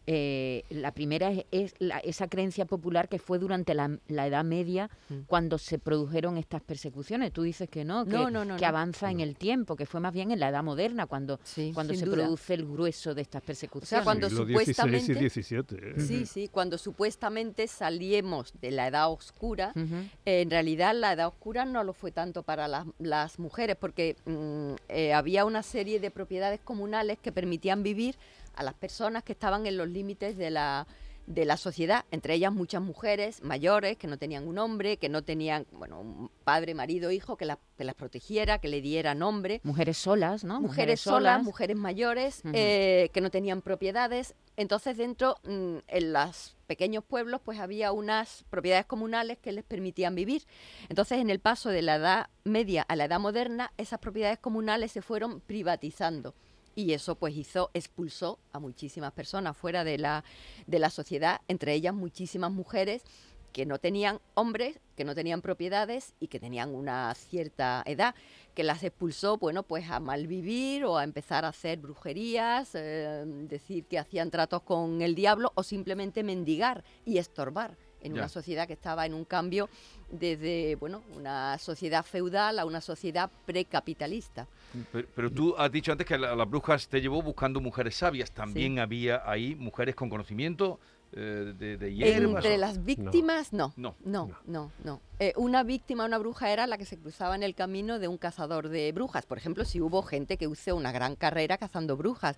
eh, 0.08 0.64
la 0.70 0.92
primera 0.94 1.32
es, 1.32 1.46
es 1.52 1.74
la- 1.80 2.00
esa 2.00 2.28
creencia 2.28 2.66
popular 2.66 3.10
que 3.10 3.20
fue 3.20 3.38
durante 3.40 3.74
la, 3.74 3.98
la 4.08 4.26
Edad 4.28 4.44
Media 4.44 4.90
Mm. 5.10 5.22
cuando 5.28 5.58
se 5.58 5.78
produjeron 5.80 6.38
estas 6.38 6.62
persecuciones. 6.62 7.32
Tú 7.32 7.44
dices 7.44 7.70
que 7.70 7.84
no, 7.86 8.06
que, 8.06 8.12
No, 8.12 8.30
no, 8.30 8.46
no, 8.46 8.56
que 8.56 8.62
no. 8.64 8.68
avanza 8.68 9.12
en 9.12 9.20
el 9.20 9.36
tiempo, 9.36 9.76
que 9.76 9.86
fue 9.86 10.00
más 10.00 10.14
bien 10.14 10.32
en 10.32 10.40
la 10.40 10.50
Edad 10.50 10.64
Moderna 10.64 11.06
cuando, 11.06 11.40
Sí, 11.44 11.72
cuando 11.74 11.94
se 11.94 12.06
duda. 12.06 12.16
produce 12.24 12.54
el 12.56 12.66
grueso 12.66 13.14
de 13.14 13.22
estas 13.22 13.42
persecuciones. 13.44 14.04
cuando 14.04 14.30
Siglo 14.30 14.46
supuestamente- 14.48 15.14
XVI 15.14 15.26
y 15.26 15.30
XVII 15.44 15.78
¿eh? 15.82 16.00
Sí, 16.02 16.26
sí, 16.26 16.48
cuando 16.48 16.78
supuestamente 16.78 17.68
salíamos 17.68 18.54
de 18.62 18.72
la 18.72 18.88
edad 18.88 19.12
oscura, 19.12 19.74
eh, 19.76 20.42
en 20.42 20.50
realidad 20.50 20.94
la 20.96 21.14
edad 21.14 21.28
oscura 21.28 21.66
no 21.66 21.84
lo 21.84 21.94
fue 21.94 22.12
tanto 22.12 22.44
para 22.44 22.68
las, 22.68 22.86
las 23.00 23.40
mujeres, 23.40 23.76
porque 23.80 24.16
mm, 24.26 24.74
eh, 24.90 25.14
había 25.14 25.46
una 25.46 25.64
serie 25.64 26.00
de 26.00 26.12
propiedades 26.12 26.60
comunales 26.64 27.18
que 27.22 27.32
permitían 27.32 27.84
vivir 27.84 28.16
a 28.60 28.64
las 28.64 28.74
personas 28.74 29.24
que 29.24 29.32
estaban 29.32 29.66
en 29.66 29.78
los 29.78 29.88
límites 29.88 30.36
de 30.38 30.50
la 30.52 30.86
de 31.28 31.46
la 31.46 31.58
sociedad, 31.58 32.06
entre 32.10 32.34
ellas 32.34 32.52
muchas 32.52 32.82
mujeres 32.82 33.44
mayores 33.44 33.98
que 33.98 34.08
no 34.08 34.18
tenían 34.18 34.48
un 34.48 34.58
hombre, 34.58 34.98
que 34.98 35.10
no 35.10 35.22
tenían, 35.22 35.68
bueno, 35.74 36.00
un 36.02 36.32
padre, 36.44 36.74
marido, 36.74 37.12
hijo 37.12 37.38
que, 37.38 37.46
las- 37.46 37.60
que 37.78 37.84
las 37.84 37.94
protegiera, 37.94 38.58
que 38.58 38.68
le 38.68 38.82
diera 38.82 39.14
nombre. 39.14 39.62
Mujeres 39.64 40.00
solas, 40.00 40.44
¿no? 40.44 40.60
mujeres 40.60 41.02
solas, 41.02 41.44
mujeres 41.44 41.78
mayores, 41.78 42.42
eh, 42.54 43.12
que 43.14 43.22
no 43.22 43.30
tenían 43.30 43.62
propiedades. 43.62 44.34
Entonces 44.58 44.98
dentro, 44.98 45.36
mm, 45.44 45.78
en 45.88 46.14
los 46.14 46.58
pequeños 46.66 47.04
pueblos, 47.04 47.42
pues 47.46 47.60
había 47.60 47.92
unas 47.92 48.44
propiedades 48.50 48.88
comunales 48.88 49.38
que 49.38 49.52
les 49.52 49.64
permitían 49.64 50.16
vivir. 50.16 50.42
Entonces 50.90 51.20
en 51.20 51.30
el 51.30 51.40
paso 51.40 51.70
de 51.70 51.84
la 51.84 51.98
edad 51.98 52.30
media 52.44 52.82
a 52.90 52.96
la 52.96 53.06
edad 53.06 53.20
moderna, 53.20 53.72
esas 53.78 54.00
propiedades 54.00 54.40
comunales 54.40 54.92
se 54.94 55.04
fueron 55.04 55.42
privatizando. 55.42 56.34
Y 56.76 56.94
eso 56.94 57.16
pues 57.16 57.36
hizo, 57.36 57.72
expulsó 57.74 58.40
a 58.52 58.60
muchísimas 58.60 59.12
personas 59.14 59.58
fuera 59.58 59.84
de 59.84 59.98
la, 59.98 60.24
de 60.68 60.80
la 60.80 60.90
sociedad, 60.90 61.42
entre 61.48 61.74
ellas 61.74 61.94
muchísimas 61.94 62.52
mujeres 62.52 63.04
que 63.52 63.66
no 63.66 63.80
tenían 63.80 64.20
hombres, 64.36 64.80
que 64.96 65.04
no 65.04 65.16
tenían 65.16 65.42
propiedades 65.42 66.14
y 66.20 66.28
que 66.28 66.40
tenían 66.40 66.74
una 66.74 67.14
cierta 67.16 67.84
edad, 67.86 68.14
que 68.54 68.64
las 68.64 68.84
expulsó, 68.84 69.38
bueno, 69.38 69.64
pues 69.64 69.90
a 69.90 70.00
malvivir 70.00 70.86
o 70.86 70.98
a 70.98 71.04
empezar 71.04 71.46
a 71.46 71.50
hacer 71.50 71.80
brujerías, 71.80 72.72
eh, 72.76 73.24
decir 73.26 73.86
que 73.86 73.98
hacían 73.98 74.30
tratos 74.30 74.62
con 74.62 75.02
el 75.02 75.16
diablo 75.16 75.52
o 75.56 75.64
simplemente 75.64 76.24
mendigar 76.24 76.84
y 77.06 77.18
estorbar 77.18 77.78
en 78.02 78.14
Ya. 78.14 78.22
una 78.22 78.30
sociedad 78.30 78.68
que 78.68 78.74
estaba 78.74 79.06
en 79.06 79.14
un 79.14 79.26
cambio 79.26 79.70
desde, 80.12 80.76
bueno, 80.76 81.04
una 81.16 81.58
sociedad 81.58 82.04
feudal 82.06 82.60
a 82.60 82.66
una 82.66 82.82
sociedad 82.82 83.30
precapitalista. 83.46 84.48
Pero, 84.92 85.08
pero 85.16 85.32
tú 85.32 85.56
has 85.58 85.72
dicho 85.72 85.92
antes 85.92 86.06
que 86.08 86.18
la- 86.18 86.36
las 86.36 86.50
brujas 86.50 86.88
te 86.88 87.02
llevó 87.02 87.22
buscando 87.22 87.60
mujeres 87.62 87.96
sabias. 87.96 88.32
También 88.32 88.80
había 88.80 89.22
ahí 89.30 89.56
mujeres 89.56 89.96
con 89.96 90.10
conocimiento 90.10 90.80
eh, 91.12 91.54
de, 91.58 91.76
de 91.78 91.94
hierbas. 91.96 92.36
Entre 92.46 92.54
o- 92.54 92.58
las 92.60 92.86
víctimas, 92.86 93.52
no. 93.52 93.74
No. 93.78 93.96
No, 94.06 94.30
no, 94.46 94.72
no. 94.84 95.02
Eh, 95.18 95.34
una 95.38 95.64
víctima, 95.64 96.06
una 96.06 96.20
bruja 96.20 96.52
era 96.52 96.68
la 96.68 96.78
que 96.78 96.86
se 96.86 96.98
cruzaba 96.98 97.34
en 97.34 97.42
el 97.42 97.56
camino 97.56 97.98
de 97.98 98.08
un 98.08 98.20
cazador 98.20 98.70
de 98.70 98.92
brujas. 98.92 99.26
Por 99.26 99.40
ejemplo, 99.40 99.66
si 99.66 99.82
hubo 99.82 100.04
gente 100.04 100.38
que 100.38 100.46
hizo 100.46 100.76
una 100.76 100.92
gran 100.92 101.16
carrera 101.16 101.58
cazando 101.58 101.98
brujas. 101.98 102.38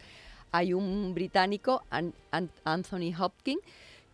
Hay 0.54 0.74
un 0.74 1.14
británico, 1.14 1.84
An- 1.90 2.14
An- 2.32 2.50
Anthony 2.64 3.14
Hopkins, 3.20 3.62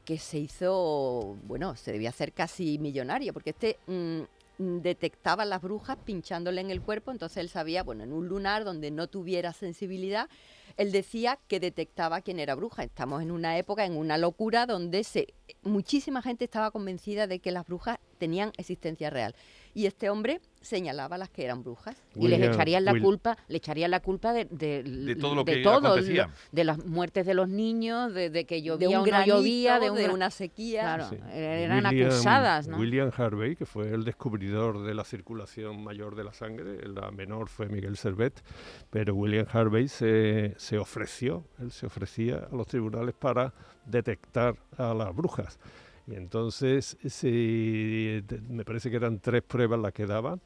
que 0.08 0.18
se 0.20 0.38
hizo, 0.38 1.36
bueno, 1.44 1.76
se 1.76 1.92
debía 1.92 2.12
hacer 2.12 2.32
casi 2.32 2.80
millonario, 2.80 3.34
porque 3.34 3.50
este 3.50 3.78
mm, 3.88 4.22
detectaba 4.58 5.44
las 5.44 5.62
brujas 5.62 5.98
pinchándole 5.98 6.62
en 6.62 6.72
el 6.72 6.82
cuerpo, 6.82 7.12
entonces 7.12 7.40
él 7.40 7.50
sabía, 7.50 7.84
bueno, 7.84 8.06
en 8.06 8.14
un 8.14 8.30
lunar 8.30 8.64
donde 8.64 8.90
no 8.90 9.08
tuviera 9.08 9.52
sensibilidad, 9.52 10.30
él 10.78 10.94
decía 10.94 11.38
que 11.50 11.60
detectaba 11.60 12.22
quién 12.22 12.40
era 12.40 12.56
bruja. 12.56 12.86
Estamos 12.86 13.22
en 13.22 13.32
una 13.32 13.58
época, 13.58 13.84
en 13.84 13.98
una 13.98 14.18
locura 14.18 14.66
donde 14.66 15.04
se, 15.04 15.34
muchísima 15.64 16.22
gente 16.22 16.46
estaba 16.46 16.72
convencida 16.72 17.28
de 17.28 17.40
que 17.40 17.52
las 17.52 17.68
brujas 17.68 18.00
tenían 18.18 18.52
existencia 18.58 19.10
real. 19.10 19.36
Y 19.74 19.86
este 19.86 20.10
hombre 20.10 20.42
señalaba 20.60 21.20
las 21.20 21.30
que 21.30 21.46
eran 21.46 21.62
brujas. 21.64 21.96
y 22.16 22.28
les 22.28 22.40
William- 22.40 22.54
echarían 22.54 22.84
la 22.84 22.94
Will- 22.94 23.04
culpa, 23.04 23.38
le 23.48 23.58
echarían 23.58 23.92
la 23.92 24.00
culpa 24.00 24.34
de, 24.34 24.46
de, 24.46 24.82
De 24.82 25.16
todo 25.16 25.36
lo 25.36 25.44
de 25.44 25.54
que 25.58 25.62
todo, 25.62 25.88
acontecía. 25.90 26.32
de 26.52 26.64
las 26.64 26.84
muertes 26.84 27.28
de 27.28 27.36
los 27.36 27.48
niños, 27.48 28.12
de, 28.12 28.32
de 28.32 28.46
que 28.46 28.56
de 28.56 28.62
llovía 28.64 29.00
un 29.00 29.08
o 29.08 29.12
no 29.12 29.26
llovía, 29.26 29.80
de, 29.80 29.92
un 29.92 30.10
una 30.10 30.32
sequía. 30.32 30.82
Claro, 30.82 31.10
Sí. 31.10 31.18
eran 31.32 31.86
William- 31.86 32.08
acusadas, 32.10 32.68
¿no? 32.68 32.78
William 32.80 33.12
Harvey, 33.16 33.56
que 33.56 33.68
fue 33.68 33.90
el 33.90 34.04
descubridor 34.04 34.84
de 34.84 34.96
la 34.96 35.04
circulación 35.04 35.84
mayor 35.84 36.16
de 36.16 36.24
la 36.24 36.34
sangre, 36.34 36.88
la 36.88 37.12
menor 37.12 37.48
fue 37.48 37.68
Miguel 37.70 37.98
Servet, 37.98 38.44
pero 38.90 39.14
William 39.14 39.46
Harvey 39.52 39.88
se, 39.88 40.56
se 40.58 40.80
ofreció, 40.80 41.46
él 41.60 41.72
se 41.72 41.86
ofrecía 41.86 42.48
a 42.52 42.56
los 42.56 42.66
tribunales 42.66 43.14
para 43.14 43.54
detectar 43.86 44.56
a 44.78 44.94
las 44.96 45.16
brujas. 45.16 45.60
Y 46.08 46.16
entonces, 46.16 46.98
si, 47.08 48.24
me 48.50 48.64
parece 48.64 48.90
que 48.90 48.96
eran 48.96 49.20
tres 49.20 49.42
pruebas 49.44 49.80
las 49.80 49.94
que 49.94 50.06
daba. 50.06 50.40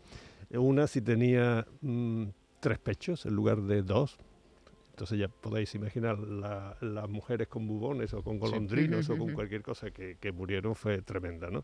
Una 0.52 0.88
si 0.88 1.02
tenía 1.02 1.66
mm, 1.82 2.24
tres 2.60 2.80
pechos 2.80 3.26
en 3.26 3.36
lugar 3.36 3.62
de 3.62 3.84
dos. 3.84 4.18
Entonces 4.92 5.20
ya 5.20 5.28
podéis 5.30 5.74
imaginar 5.76 6.20
la- 6.20 6.78
las 6.82 7.10
mujeres 7.10 7.48
con 7.48 7.68
bubones 7.68 8.14
o 8.14 8.22
con 8.24 8.38
golondrinos 8.40 9.10
o 9.10 9.18
con 9.18 9.28
cualquier 9.34 9.62
cosa 9.62 9.92
que, 9.92 10.18
que 10.20 10.32
murieron 10.32 10.76
fue 10.76 11.02
tremenda, 11.02 11.50
¿no? 11.50 11.64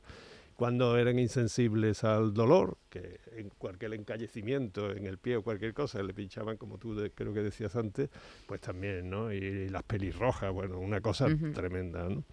Cuando 0.58 0.98
eran 0.98 1.20
insensibles 1.20 2.04
al 2.04 2.34
dolor, 2.34 2.80
que 2.90 3.20
en 3.36 3.50
cualquier 3.60 3.94
encallecimiento 3.94 4.92
en 4.92 5.06
el 5.06 5.20
pie 5.20 5.38
o 5.38 5.44
cualquier 5.44 5.76
cosa 5.76 6.02
le 6.02 6.16
pinchaban, 6.16 6.58
como 6.58 6.80
tú 6.80 6.96
de- 6.96 7.12
creo 7.12 7.32
que 7.32 7.44
decías 7.44 7.76
antes, 7.76 8.10
pues 8.48 8.60
también, 8.60 9.08
¿no? 9.08 9.32
Y, 9.32 9.70
las 9.70 9.84
pelirrojas, 9.84 10.52
bueno, 10.52 10.80
una 10.80 11.00
cosa 11.00 11.28
tremenda, 11.54 12.10
¿no? 12.10 12.24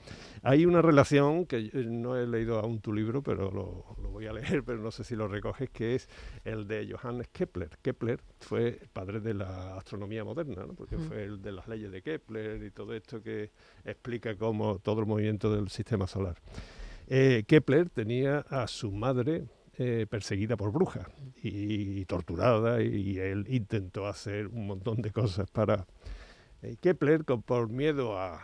Hay 0.42 0.64
una 0.64 0.80
relación 0.80 1.44
que 1.44 1.68
yo 1.68 1.82
no 1.82 2.16
he 2.16 2.26
leído 2.26 2.58
aún 2.58 2.80
tu 2.80 2.94
libro, 2.94 3.22
pero 3.22 3.50
lo, 3.50 3.94
lo 4.02 4.08
voy 4.08 4.26
a 4.26 4.32
leer, 4.32 4.62
pero 4.64 4.78
no 4.78 4.90
sé 4.90 5.04
si 5.04 5.14
lo 5.16 5.28
recoges, 5.28 5.68
que 5.68 5.94
es 5.94 6.08
el 6.44 6.66
de 6.66 6.90
Johannes 6.90 7.28
Kepler. 7.30 7.76
Kepler 7.82 8.20
fue 8.40 8.68
el 8.80 8.88
padre 8.90 9.20
de 9.20 9.34
la 9.34 9.76
astronomía 9.76 10.24
moderna, 10.24 10.64
¿no? 10.66 10.72
porque 10.72 10.96
fue 10.96 11.24
el 11.24 11.42
de 11.42 11.52
las 11.52 11.68
leyes 11.68 11.92
de 11.92 12.00
Kepler 12.00 12.62
y 12.62 12.70
todo 12.70 12.94
esto 12.94 13.22
que 13.22 13.50
explica 13.84 14.34
cómo 14.34 14.78
todo 14.78 15.00
el 15.00 15.06
movimiento 15.06 15.54
del 15.54 15.68
sistema 15.68 16.06
solar. 16.06 16.36
Eh, 17.06 17.44
Kepler 17.46 17.90
tenía 17.90 18.38
a 18.48 18.66
su 18.66 18.90
madre 18.90 19.46
eh, 19.76 20.06
perseguida 20.08 20.56
por 20.56 20.72
brujas 20.72 21.06
y, 21.42 22.04
torturada 22.06 22.80
y, 22.80 23.18
él 23.18 23.44
intentó 23.48 24.06
hacer 24.06 24.46
un 24.46 24.66
montón 24.66 25.02
de 25.02 25.10
cosas 25.10 25.50
para... 25.50 25.86
eh, 26.62 26.76
Kepler, 26.80 27.24
por 27.24 27.68
miedo 27.68 28.18
a, 28.18 28.36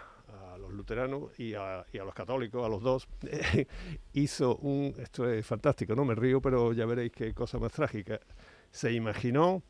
a 0.53 0.59
los 0.59 0.73
luteranos 0.73 1.39
y 1.39 1.55
a, 1.55 1.87
y 1.93 1.99
a 1.99 2.05
los 2.05 2.15
católicos, 2.15 2.65
a 2.65 2.69
los 2.69 2.83
dos, 2.83 3.09
hizo 4.13 4.57
un... 4.57 4.95
Esto 4.99 5.29
es 5.31 5.47
fantástico, 5.47 5.95
no 5.95 6.05
me 6.05 6.15
río, 6.15 6.41
pero 6.41 6.73
ya 6.73 6.85
veréis 6.87 7.13
qué 7.13 7.33
cosa 7.33 7.59
más 7.59 7.73
trágica. 7.73 8.21
Se 8.71 8.93
imaginó, 8.93 9.63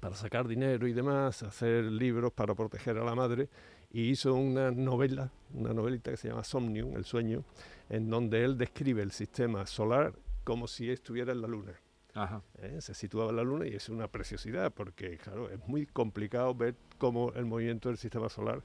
para 0.00 0.16
sacar 0.16 0.48
dinero 0.48 0.86
y 0.86 0.92
demás, 0.92 1.42
hacer 1.42 1.84
libros 1.84 2.32
para 2.32 2.54
proteger 2.54 2.98
a 2.98 3.04
la 3.04 3.14
madre, 3.14 3.48
y 3.92 4.10
hizo 4.10 4.34
una 4.34 4.70
novela, 4.70 5.30
una 5.52 5.74
novelita 5.74 6.10
que 6.10 6.16
se 6.16 6.28
llama 6.28 6.44
Somnium, 6.44 6.96
El 6.96 7.04
sueño, 7.04 7.44
en 7.90 8.08
donde 8.08 8.42
él 8.42 8.56
describe 8.56 9.02
el 9.02 9.12
sistema 9.12 9.66
solar 9.66 10.14
como 10.44 10.66
si 10.66 10.90
estuviera 10.90 11.32
en 11.32 11.42
la 11.42 11.48
luna. 11.48 11.72
Ajá. 12.14 12.42
¿eh? 12.58 12.78
Se 12.80 12.94
situaba 12.94 13.30
en 13.30 13.36
la 13.36 13.42
luna 13.42 13.66
y 13.66 13.74
es 13.74 13.88
una 13.88 14.08
preciosidad, 14.08 14.72
porque 14.72 15.18
claro, 15.18 15.50
es 15.50 15.58
muy 15.66 15.86
complicado 15.86 16.54
ver 16.54 16.74
cómo 16.98 17.32
el 17.34 17.44
movimiento 17.44 17.90
del 17.90 17.98
sistema 17.98 18.28
solar 18.28 18.62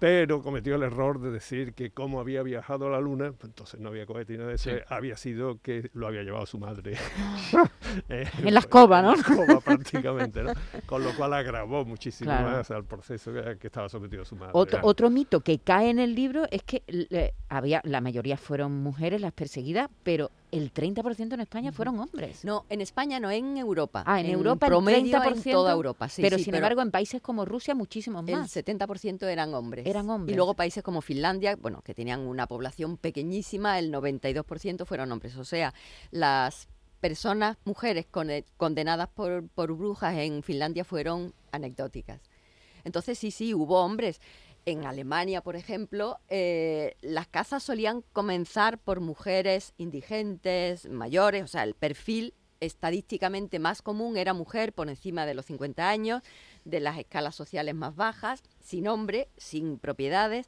pero 0.00 0.42
cometió 0.42 0.74
el 0.74 0.82
error 0.82 1.20
de 1.20 1.30
decir 1.30 1.74
que 1.74 1.90
como 1.92 2.18
había 2.18 2.42
viajado 2.42 2.88
a 2.88 2.90
la 2.90 2.98
Luna, 3.00 3.32
entonces 3.44 3.78
no 3.78 3.90
había 3.90 4.06
cohete 4.06 4.36
nada 4.36 4.48
de 4.48 4.54
eso, 4.56 4.70
Sí. 4.70 4.76
había 4.88 5.16
sido 5.16 5.60
que 5.62 5.90
lo 5.92 6.08
había 6.08 6.22
llevado 6.24 6.46
su 6.46 6.58
madre. 6.58 6.94
Eh, 8.08 8.24
En 8.44 8.54
la 8.54 8.60
escoba, 8.60 9.02
¿no? 9.02 9.14
En 9.14 9.20
la 9.20 9.28
escoba 9.28 9.60
prácticamente, 9.60 10.42
¿no? 10.44 10.52
Con 10.86 11.02
lo 11.04 11.14
cual 11.16 11.34
agravó 11.34 11.84
muchísimo 11.84 12.30
Claro. 12.30 12.48
más 12.50 12.70
al 12.70 12.84
proceso 12.84 13.32
que, 13.32 13.58
que 13.58 13.66
estaba 13.66 13.88
sometido 13.88 14.24
su 14.24 14.36
madre. 14.36 14.52
Otro, 14.54 14.78
Ah, 14.78 14.82
otro 14.84 15.10
mito 15.10 15.40
que 15.40 15.58
cae 15.58 15.90
en 15.90 15.98
el 15.98 16.14
libro 16.14 16.44
es 16.50 16.62
que 16.62 16.82
le- 16.86 17.34
había 17.50 17.82
la 17.84 18.00
mayoría 18.00 18.36
fueron 18.38 18.82
mujeres 18.82 19.20
las 19.20 19.32
perseguidas, 19.32 19.90
pero 20.02 20.30
el 20.52 20.72
30% 20.72 21.34
en 21.34 21.40
España 21.40 21.72
fueron 21.72 21.98
hombres. 21.98 22.44
No, 22.44 22.64
en 22.70 22.80
España 22.80 23.20
no, 23.20 23.30
en 23.30 23.58
Europa. 23.58 24.02
Ah, 24.06 24.20
en 24.20 24.26
Europa 24.26 24.66
el 24.66 24.70
promedio 24.70 25.18
30%, 25.18 25.34
en 25.34 25.42
toda 25.52 25.72
Europa, 25.72 26.08
sí, 26.08 26.22
pero 26.22 26.38
sí, 26.38 26.44
sin 26.44 26.54
embargo 26.54 26.80
en 26.80 26.90
países 26.90 27.20
como 27.20 27.44
Rusia 27.44 27.74
muchísimos 27.74 28.24
el 28.26 28.36
más. 28.36 28.56
70% 28.56 29.26
eran 29.26 29.52
hombres. 29.52 29.86
Eran 29.86 30.08
hombres. 30.08 30.32
Y 30.32 30.36
luego 30.36 30.54
países 30.54 30.82
como 30.82 31.02
Finlandia, 31.02 31.56
bueno, 31.56 31.82
que 31.82 31.92
tenían 31.92 32.20
una 32.20 32.46
población 32.46 32.96
pequeñísima, 32.96 33.78
el 33.78 33.92
92% 33.92 34.86
fueron 34.86 35.10
hombres. 35.12 35.36
O 35.36 35.44
sea, 35.44 35.74
las 36.12 36.68
personas, 37.00 37.56
mujeres 37.64 38.06
con- 38.10 38.30
condenadas 38.56 39.08
por, 39.08 39.48
por 39.48 39.72
brujas 39.76 40.14
en 40.16 40.42
Finlandia 40.42 40.84
fueron 40.84 41.34
anecdóticas. 41.50 42.20
Entonces, 42.84 43.18
sí, 43.18 43.30
sí, 43.30 43.52
hubo 43.54 43.80
hombres. 43.82 44.20
En 44.66 44.84
Alemania, 44.84 45.40
por 45.40 45.56
ejemplo, 45.56 46.18
eh, 46.28 46.96
las 47.00 47.26
casas 47.26 47.62
solían 47.62 48.02
comenzar 48.12 48.78
por 48.78 49.00
mujeres 49.00 49.72
indigentes, 49.78 50.88
mayores, 50.88 51.44
o 51.44 51.48
sea, 51.48 51.64
el 51.64 51.74
perfil 51.74 52.34
estadísticamente 52.60 53.58
más 53.58 53.82
común 53.82 54.16
era 54.16 54.34
mujer 54.34 54.72
por 54.72 54.88
encima 54.88 55.26
de 55.26 55.34
los 55.34 55.46
50 55.46 55.88
años, 55.88 56.22
de 56.64 56.80
las 56.80 56.98
escalas 56.98 57.34
sociales 57.34 57.74
más 57.74 57.96
bajas, 57.96 58.42
sin 58.60 58.86
hombre, 58.86 59.28
sin 59.38 59.78
propiedades, 59.78 60.46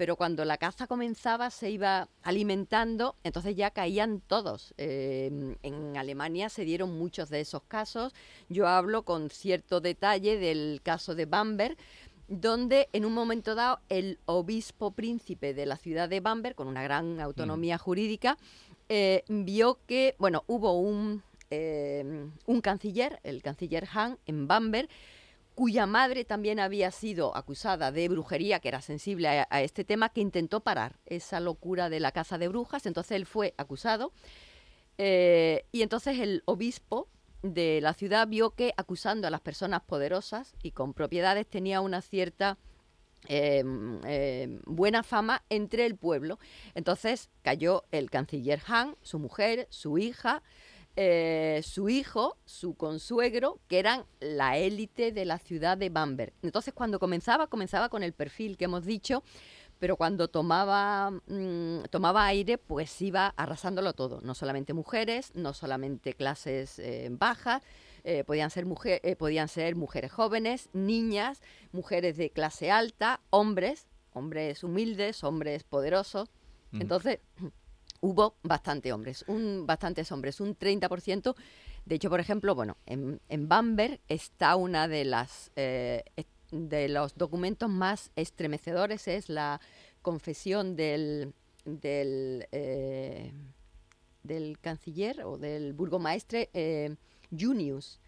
pero 0.00 0.16
cuando 0.16 0.46
la 0.46 0.56
caza 0.56 0.86
comenzaba 0.86 1.50
se 1.50 1.68
iba 1.68 2.08
alimentando, 2.22 3.16
entonces 3.22 3.54
ya 3.54 3.70
caían 3.70 4.22
todos. 4.26 4.72
Eh, 4.78 5.30
en 5.62 5.96
Alemania 5.98 6.48
se 6.48 6.64
dieron 6.64 6.96
muchos 6.96 7.28
de 7.28 7.40
esos 7.40 7.64
casos. 7.64 8.14
Yo 8.48 8.66
hablo 8.66 9.02
con 9.02 9.28
cierto 9.28 9.82
detalle 9.82 10.38
del 10.38 10.80
caso 10.82 11.14
de 11.14 11.26
Bamberg, 11.26 11.76
donde 12.30 12.88
en 12.92 13.04
un 13.04 13.12
momento 13.12 13.54
dado 13.54 13.80
el 13.88 14.18
obispo 14.24 14.92
príncipe 14.92 15.52
de 15.52 15.66
la 15.66 15.76
ciudad 15.76 16.08
de 16.08 16.20
Bamberg, 16.20 16.54
con 16.54 16.68
una 16.68 16.82
gran 16.82 17.20
autonomía 17.20 17.76
jurídica, 17.76 18.38
eh, 18.88 19.24
vio 19.28 19.80
que, 19.86 20.14
bueno, 20.18 20.44
hubo 20.46 20.78
un, 20.78 21.22
eh, 21.50 22.28
un 22.46 22.60
canciller, 22.60 23.20
el 23.24 23.42
canciller 23.42 23.86
Hahn, 23.92 24.16
en 24.26 24.46
Bamberg, 24.46 24.88
cuya 25.56 25.86
madre 25.86 26.24
también 26.24 26.60
había 26.60 26.92
sido 26.92 27.36
acusada 27.36 27.90
de 27.92 28.08
brujería, 28.08 28.60
que 28.60 28.68
era 28.68 28.80
sensible 28.80 29.28
a, 29.28 29.48
a 29.50 29.62
este 29.62 29.84
tema, 29.84 30.08
que 30.08 30.20
intentó 30.20 30.60
parar 30.60 30.96
esa 31.06 31.40
locura 31.40 31.90
de 31.90 32.00
la 32.00 32.12
caza 32.12 32.38
de 32.38 32.48
brujas. 32.48 32.86
Entonces 32.86 33.16
él 33.16 33.26
fue 33.26 33.54
acusado 33.56 34.12
eh, 35.02 35.64
y 35.72 35.80
entonces 35.80 36.18
el 36.18 36.42
obispo 36.44 37.08
de 37.42 37.80
la 37.80 37.94
ciudad 37.94 38.28
vio 38.28 38.50
que 38.50 38.72
acusando 38.76 39.26
a 39.26 39.30
las 39.30 39.40
personas 39.40 39.82
poderosas 39.82 40.54
y 40.62 40.72
con 40.72 40.94
propiedades 40.94 41.46
tenía 41.46 41.80
una 41.80 42.02
cierta 42.02 42.58
eh, 43.28 43.62
eh, 44.04 44.58
buena 44.66 45.02
fama 45.02 45.42
entre 45.50 45.86
el 45.86 45.96
pueblo. 45.96 46.38
Entonces 46.74 47.30
cayó 47.42 47.84
el 47.90 48.10
canciller 48.10 48.60
Hahn, 48.66 48.96
su 49.02 49.18
mujer, 49.18 49.66
su 49.70 49.98
hija, 49.98 50.42
eh, 50.96 51.60
su 51.64 51.88
hijo, 51.88 52.36
su 52.44 52.74
consuegro, 52.74 53.60
que 53.68 53.78
eran 53.78 54.04
la 54.18 54.58
élite 54.58 55.12
de 55.12 55.24
la 55.24 55.38
ciudad 55.38 55.78
de 55.78 55.88
Bamberg. 55.88 56.32
Entonces 56.42 56.74
cuando 56.74 56.98
comenzaba, 56.98 57.46
comenzaba 57.46 57.88
con 57.88 58.02
el 58.02 58.12
perfil 58.12 58.56
que 58.56 58.64
hemos 58.64 58.84
dicho, 58.84 59.22
pero 59.80 59.96
cuando 59.96 60.28
tomaba, 60.28 61.10
mm, 61.10 61.84
tomaba 61.90 62.26
aire, 62.26 62.58
pues 62.58 63.00
iba 63.00 63.28
arrasándolo 63.36 63.94
todo. 63.94 64.20
No 64.20 64.34
solamente 64.34 64.74
mujeres, 64.74 65.32
no 65.34 65.54
solamente 65.54 66.12
clases 66.12 66.78
eh, 66.78 67.08
bajas, 67.10 67.62
eh, 68.04 68.22
podían, 68.24 68.50
ser 68.50 68.66
mujer, 68.66 69.00
eh, 69.02 69.16
podían 69.16 69.48
ser 69.48 69.76
mujeres 69.76 70.12
jóvenes, 70.12 70.68
niñas, 70.74 71.40
mujeres 71.72 72.18
de 72.18 72.30
clase 72.30 72.70
alta, 72.70 73.20
hombres, 73.30 73.88
hombres 74.12 74.62
humildes, 74.62 75.24
hombres 75.24 75.64
poderosos. 75.64 76.28
Entonces, 76.72 77.18
hubo 78.02 78.36
bastante 78.42 78.92
hombres, 78.92 79.24
un, 79.28 79.66
bastantes 79.66 80.12
hombres, 80.12 80.40
un 80.40 80.56
30%. 80.56 81.34
De 81.86 81.94
hecho, 81.94 82.10
por 82.10 82.20
ejemplo, 82.20 82.54
bueno, 82.54 82.76
en, 82.84 83.18
en 83.30 83.48
Bamberg 83.48 83.98
está 84.08 84.56
una 84.56 84.88
de 84.88 85.06
las 85.06 85.50
eh, 85.56 86.04
de 86.50 86.88
los 86.88 87.16
documentos 87.16 87.68
más 87.68 88.10
estremecedores, 88.16 89.08
es 89.08 89.28
la 89.28 89.60
confesión 90.02 90.76
del, 90.76 91.32
del, 91.64 92.46
eh, 92.52 93.32
del 94.22 94.58
canciller 94.60 95.22
o 95.24 95.38
del 95.38 95.72
burgomaestre 95.72 96.50
eh, 96.52 96.96
Junius, 97.38 98.00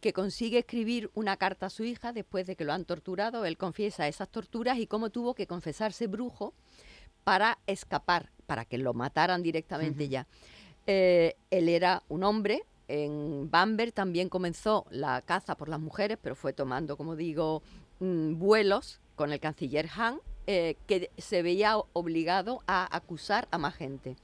que 0.00 0.12
consigue 0.12 0.58
escribir 0.58 1.10
una 1.14 1.36
carta 1.36 1.66
a 1.66 1.70
su 1.70 1.84
hija 1.84 2.12
después 2.12 2.46
de 2.46 2.56
que 2.56 2.64
lo 2.64 2.72
han 2.72 2.84
torturado. 2.84 3.44
Él 3.44 3.56
confiesa 3.56 4.08
esas 4.08 4.28
torturas 4.28 4.78
y 4.78 4.86
cómo 4.86 5.10
tuvo 5.10 5.34
que 5.34 5.46
confesarse 5.46 6.06
brujo 6.06 6.54
para 7.24 7.58
escapar, 7.66 8.30
para 8.46 8.64
que 8.64 8.78
lo 8.78 8.94
mataran 8.94 9.42
directamente 9.42 10.08
ya. 10.08 10.26
Eh, 10.86 11.36
él 11.50 11.68
era 11.68 12.02
un 12.08 12.24
hombre. 12.24 12.64
En 12.88 13.48
Bamberg 13.50 13.92
también 13.92 14.28
comenzó 14.28 14.86
la 14.90 15.22
caza 15.22 15.56
por 15.56 15.68
las 15.68 15.80
mujeres, 15.80 16.18
pero 16.20 16.34
fue 16.34 16.52
tomando, 16.52 16.96
como 16.96 17.14
digo, 17.14 17.62
mm, 18.02 18.38
vuelos 18.38 19.00
con 19.14 19.32
el 19.32 19.40
canciller 19.40 19.88
Hahn, 19.96 20.18
eh, 20.46 20.76
que 20.86 21.10
se 21.18 21.42
veía 21.42 21.76
obligado 21.92 22.62
a 22.66 22.94
acusar 22.94 23.46
a 23.50 23.58
más 23.58 23.74
gente. 23.74 24.16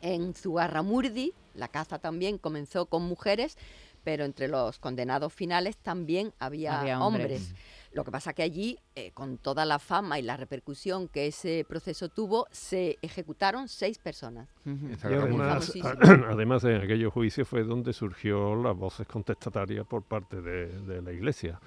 En 0.00 0.34
Zugarramurdi, 0.34 1.32
la 1.54 1.68
caza 1.68 1.98
también 1.98 2.36
comenzó 2.36 2.84
con 2.86 3.02
mujeres, 3.04 3.56
pero 4.02 4.24
entre 4.26 4.48
los 4.48 4.78
condenados 4.78 5.32
finales 5.32 5.78
también 5.78 6.34
había, 6.38 6.80
Había 6.80 7.00
hombres. 7.00 7.40
hombres. 7.40 7.54
Lo 7.92 8.04
que 8.04 8.10
pasa 8.10 8.34
que 8.34 8.42
allí, 8.42 8.78
eh, 8.96 9.12
con 9.12 9.38
toda 9.38 9.64
la 9.64 9.78
fama 9.78 10.18
y 10.18 10.22
la 10.22 10.36
repercusión 10.36 11.08
que 11.08 11.28
ese 11.28 11.64
proceso 11.66 12.10
tuvo, 12.10 12.46
se 12.50 12.98
ejecutaron 13.00 13.68
seis 13.68 13.96
personas. 13.98 14.48
Además, 16.28 16.64
en 16.64 16.82
aquellos 16.82 17.12
juicios 17.12 17.48
fue 17.48 17.62
donde 17.64 17.92
surgió 17.94 18.56
las 18.56 18.76
voces 18.76 19.06
contestatarias 19.06 19.86
por 19.86 20.02
parte 20.02 20.42
de, 20.42 20.66
de 20.80 21.00
la 21.00 21.12
Iglesia. 21.12 21.60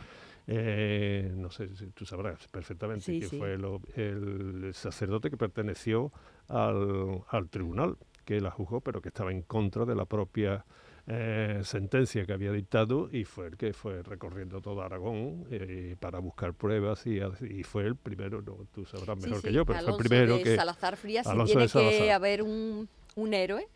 Eh, 0.50 1.32
no 1.36 1.52
sé 1.52 1.76
si 1.76 1.88
tú 1.88 2.06
sabrás 2.06 2.48
perfectamente 2.48 3.04
Sí, 3.06 3.20
que 3.20 3.28
sí. 3.28 3.38
fue 3.38 3.58
lo- 3.58 3.82
el 3.96 4.72
sacerdote 4.74 5.30
que 5.30 5.36
perteneció 5.38 6.12
al, 6.48 7.22
al 7.30 7.50
tribunal 7.50 7.98
que 8.24 8.40
la 8.40 8.50
juzgó, 8.52 8.80
pero 8.82 9.02
que 9.02 9.10
estaba 9.10 9.32
en 9.32 9.42
contra 9.42 9.84
de 9.86 9.96
la 9.96 10.06
propia 10.06 10.66
eh, 11.06 11.62
sentencia 11.64 12.26
que 12.26 12.34
había 12.34 12.52
dictado 12.52 13.10
y 13.12 13.24
fue 13.24 13.48
el 13.48 13.58
que 13.58 13.72
fue 13.74 14.04
recorriendo 14.04 14.62
todo 14.62 14.82
Aragón 14.82 15.46
eh, 15.52 15.96
para 16.00 16.20
buscar 16.20 16.54
pruebas 16.54 17.06
y, 17.08 17.20
y 17.50 17.64
fue 17.64 17.84
el 17.84 17.96
primero, 17.96 18.42
no, 18.42 18.68
tú 18.74 18.86
sabrás 18.86 19.18
mejor 19.18 19.38
sí, 19.42 19.48
que 19.48 19.54
yo, 19.54 19.66
pero 19.66 19.80
Alonso 19.80 19.96
fue 19.98 20.04
el 20.04 20.10
primero 20.10 20.36
de 20.38 20.44
que... 20.44 20.56
Salazar 20.58 20.98
Frías, 20.98 21.26
si 21.26 21.32
tiene 21.46 21.68
Salazar. 21.70 21.92
que 21.92 22.12
haber 22.12 22.42
un, 22.42 22.90
un 23.16 23.34
héroe, 23.34 23.68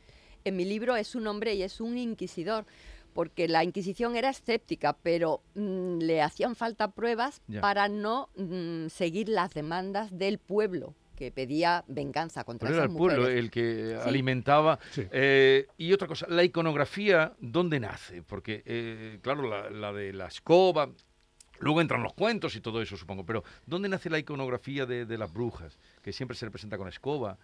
en 0.44 0.58
mi 0.58 0.66
libro 0.66 0.96
es 0.98 1.16
un 1.16 1.26
hombre 1.28 1.54
y 1.56 1.64
es 1.64 1.80
un 1.80 1.98
inquisidor, 1.98 2.66
porque 3.14 3.48
la 3.48 3.64
Inquisición 3.64 4.16
era 4.16 4.30
escéptica, 4.30 4.98
pero 5.02 5.42
mm, 5.56 6.00
le 6.00 6.22
hacían 6.22 6.56
falta 6.56 6.92
pruebas 6.92 7.42
Ya. 7.48 7.62
para 7.62 7.88
no 7.88 8.30
mm, 8.36 8.88
seguir 8.88 9.30
las 9.30 9.54
demandas 9.54 10.18
del 10.18 10.38
pueblo 10.38 10.96
que 11.16 11.32
pedía 11.32 11.84
venganza 11.88 12.44
contra 12.44 12.68
Pero 12.68 12.78
era 12.78 12.86
esas 12.86 12.94
el 12.96 12.98
pueblo 12.98 13.28
el 13.28 13.52
que 13.52 13.96
Sí. 14.02 14.10
alimentaba. 14.10 14.80
Sí. 14.92 15.04
Eh, 15.12 15.68
y 15.78 15.94
otra 15.94 16.08
cosa, 16.08 16.26
la 16.30 16.44
iconografía, 16.44 17.34
¿dónde 17.40 17.80
nace? 17.80 18.24
Porque, 18.24 18.64
eh, 18.66 19.20
claro, 19.22 19.48
la, 19.48 19.70
la 19.70 19.94
de 19.94 20.14
la 20.14 20.26
escoba, 20.28 20.90
luego 21.60 21.80
entran 21.80 22.02
los 22.02 22.14
cuentos 22.14 22.56
y 22.56 22.62
todo 22.62 22.82
eso, 22.82 22.98
supongo, 22.98 23.24
pero 23.24 23.44
¿dónde 23.68 23.88
nace 23.88 24.10
la 24.10 24.18
iconografía 24.18 24.88
de, 24.88 25.06
de 25.06 25.18
las 25.20 25.32
brujas? 25.32 25.78
Que 26.02 26.12
siempre 26.12 26.36
se 26.36 26.46
representa 26.46 26.76
con 26.78 26.88
escoba. 26.88 27.38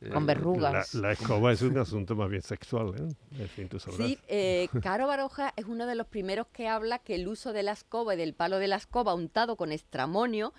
Eh, 0.00 0.10
Con 0.10 0.26
verrugas. 0.26 0.94
La, 0.94 1.00
la 1.08 1.12
escoba 1.12 1.52
es 1.52 1.62
un 1.62 1.78
asunto 1.78 2.14
más 2.16 2.28
bien 2.28 2.42
sexual, 2.42 2.94
¿eh? 2.98 3.40
En 3.42 3.48
fin, 3.48 3.68
tú 3.68 3.78
sabrás. 3.78 4.06
Sí, 4.06 4.18
eh, 4.28 4.68
Caro 4.82 5.06
Baroja 5.06 5.52
es 5.56 5.64
uno 5.66 5.86
de 5.86 5.94
los 5.94 6.06
primeros 6.06 6.46
que 6.48 6.68
habla 6.68 6.98
que 6.98 7.14
el 7.14 7.28
uso 7.28 7.52
de 7.52 7.62
la 7.62 7.72
escoba 7.72 8.14
y 8.14 8.16
del 8.16 8.34
palo 8.34 8.58
de 8.58 8.68
la 8.68 8.76
escoba 8.76 9.14
untado 9.14 9.56
con 9.56 9.72
estramonio 9.72 10.52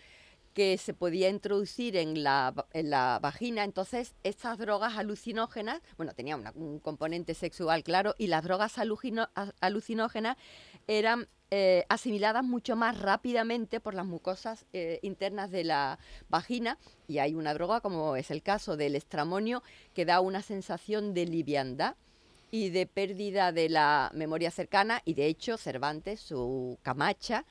que 0.54 0.77
se 0.77 0.94
podía 0.94 1.27
introducir 1.27 1.98
en 1.98 2.24
la, 2.24 2.54
en 2.72 2.89
la 2.89 3.20
vagina. 3.22 3.65
Entonces, 3.65 4.15
estas 4.24 4.58
drogas 4.58 4.96
alucinógenas, 4.98 5.82
bueno, 5.98 6.13
tenían 6.13 6.39
una- 6.39 6.54
un 6.56 6.80
componente 6.80 7.34
sexual, 7.34 7.84
claro, 7.84 8.15
y 8.17 8.28
las 8.28 8.41
drogas 8.41 8.78
alugino- 8.78 9.28
a- 9.36 9.52
alucinógenas 9.60 10.38
eran 10.88 11.28
eh, 11.52 11.86
asimiladas 11.89 12.43
mucho 12.43 12.76
más 12.76 13.00
rápidamente 13.00 13.80
por 13.80 13.93
las 13.93 14.06
mucosas 14.06 14.65
eh, 14.74 15.00
internas 15.04 15.52
de 15.52 15.63
la 15.63 16.00
vagina. 16.28 16.78
Y 17.08 17.19
hay 17.19 17.36
una 17.36 17.54
droga, 17.54 17.82
como 17.82 18.15
es 18.15 18.32
el 18.32 18.41
caso 18.41 18.78
del 18.78 18.95
estramonio, 18.95 19.63
que 19.93 20.06
da 20.06 20.19
una 20.21 20.41
sensación 20.41 21.13
de 21.13 21.26
liviandad 21.26 21.95
y 22.52 22.69
de 22.69 22.88
pérdida 22.88 23.52
de 23.52 23.69
la 23.69 24.12
memoria 24.13 24.50
cercana 24.50 25.02
y 25.06 25.13
de 25.13 25.28
hecho 25.28 25.58
Cervantes, 25.58 26.19
su 26.21 26.80
Camacha 26.84 27.45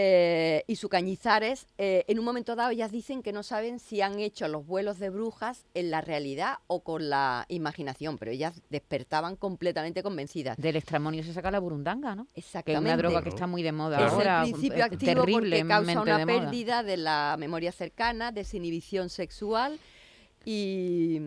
eh, 0.00 0.62
y 0.68 0.76
su 0.76 0.88
Cañizares, 0.88 1.66
eh, 1.76 2.04
en 2.06 2.20
un 2.20 2.24
momento 2.24 2.54
dado 2.54 2.70
ellas 2.70 2.92
dicen 2.92 3.20
que 3.20 3.32
no 3.32 3.42
saben 3.42 3.80
si 3.80 4.00
han 4.00 4.20
hecho 4.20 4.46
los 4.46 4.64
vuelos 4.64 5.00
de 5.00 5.10
brujas 5.10 5.64
en 5.74 5.90
la 5.90 6.00
realidad 6.00 6.58
o 6.68 6.84
con 6.84 7.10
la 7.10 7.46
imaginación, 7.48 8.16
pero 8.16 8.30
ellas 8.30 8.62
despertaban 8.70 9.34
completamente 9.34 10.04
convencidas. 10.04 10.56
Del 10.56 10.76
estramonio 10.76 11.24
se 11.24 11.32
saca 11.32 11.50
la 11.50 11.58
burundanga, 11.58 12.14
¿no? 12.14 12.26
Que 12.26 12.38
es 12.38 12.46
Exactamente. 12.46 12.84
una 12.84 12.96
droga 12.96 13.22
que 13.22 13.30
está 13.30 13.48
muy 13.48 13.64
de 13.64 13.72
moda 13.72 14.06
es 14.06 14.12
ahora. 14.12 14.44
el 14.44 14.52
principio 14.52 14.78
eh, 14.78 14.82
activo 14.82 15.24
porque 15.28 15.66
causa 15.66 16.00
una 16.00 16.18
de 16.18 16.26
pérdida 16.26 16.84
de 16.84 16.96
la 16.96 17.34
memoria 17.36 17.72
cercana, 17.72 18.30
desinhibición 18.30 19.08
sexual 19.08 19.80
y 20.50 21.20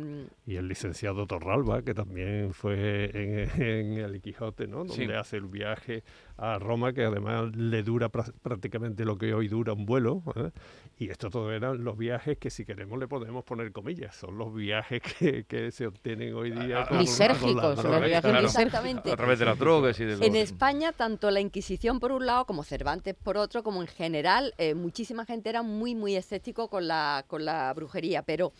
Y 0.47 0.55
el 0.55 0.67
licenciado 0.67 1.27
Torralba, 1.27 1.84
que 1.84 1.93
también 1.93 2.53
fue 2.53 3.05
en, 3.13 3.62
en 3.62 3.93
El 3.99 4.19
Quijote, 4.21 4.67
¿no? 4.67 4.86
Sí. 4.88 5.01
Donde 5.01 5.17
hace 5.17 5.38
el 5.38 5.45
viaje 5.45 6.03
a 6.38 6.57
Roma, 6.57 6.91
que 6.91 7.03
además 7.05 7.55
le 7.55 7.84
dura 7.84 8.12
pra- 8.12 8.34
prácticamente 8.41 9.05
lo 9.05 9.17
que 9.19 9.34
hoy 9.36 9.47
dura 9.47 9.73
un 9.73 9.86
vuelo. 9.86 10.23
¿eh? 10.36 10.49
Y 10.97 11.10
esto 11.10 11.29
todo 11.29 11.51
eran 11.53 11.84
los 11.84 11.97
viajes 11.97 12.38
que, 12.39 12.49
si 12.49 12.65
queremos, 12.65 12.97
le 12.99 13.07
podemos 13.07 13.43
poner 13.43 13.71
comillas. 13.71 14.15
Son 14.15 14.38
los 14.38 14.53
viajes 14.53 15.01
que, 15.19 15.43
que 15.45 15.71
se 15.71 15.86
obtienen 15.86 16.34
hoy 16.34 16.49
día. 16.51 16.86
con- 16.88 16.97
Lisérgicos, 16.97 17.75
con 17.79 17.91
la 17.91 17.99
los 17.99 18.07
viajes 18.07 18.21
Claro. 18.21 18.41
lisérgicos. 18.41 18.55
exactamente. 18.55 19.12
A 19.12 19.15
través 19.15 19.38
de 19.39 19.45
las 19.45 19.60
drogas 19.60 19.99
y 19.99 20.05
de 20.05 20.12
los... 20.17 20.21
En 20.21 20.36
España, 20.36 20.91
tanto 20.93 21.29
la 21.29 21.39
Inquisición 21.41 21.99
por 21.99 22.12
un 22.12 22.25
lado, 22.25 22.45
como 22.45 22.63
Cervantes 22.63 23.13
por 23.15 23.38
otro, 23.38 23.62
como 23.62 23.81
en 23.81 23.88
general, 23.88 24.53
eh, 24.57 24.73
muchísima 24.73 25.25
gente 25.25 25.49
era 25.49 25.62
muy, 25.62 25.93
muy 25.93 26.15
escéptico 26.15 26.69
con 26.69 26.88
la, 26.88 27.23
con 27.27 27.45
la 27.45 27.71
brujería, 27.75 28.23
pero 28.23 28.51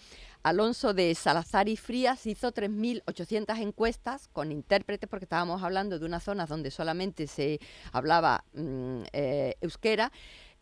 Alonso 0.43 0.93
de 0.93 1.13
Salazar 1.15 1.69
y 1.69 1.77
Frías 1.77 2.25
hizo 2.25 2.54
3.800 2.54 3.60
encuestas 3.60 4.27
con 4.27 4.51
intérpretes, 4.51 5.10
porque 5.10 5.25
estábamos 5.25 5.63
hablando 5.63 5.99
de 5.99 6.06
unas 6.06 6.23
zonas 6.23 6.49
donde 6.49 6.71
solamente 6.71 7.27
se 7.27 7.60
hablaba 7.91 8.43
mm, 8.54 9.04
eh, 9.13 9.56
euskera. 9.62 10.12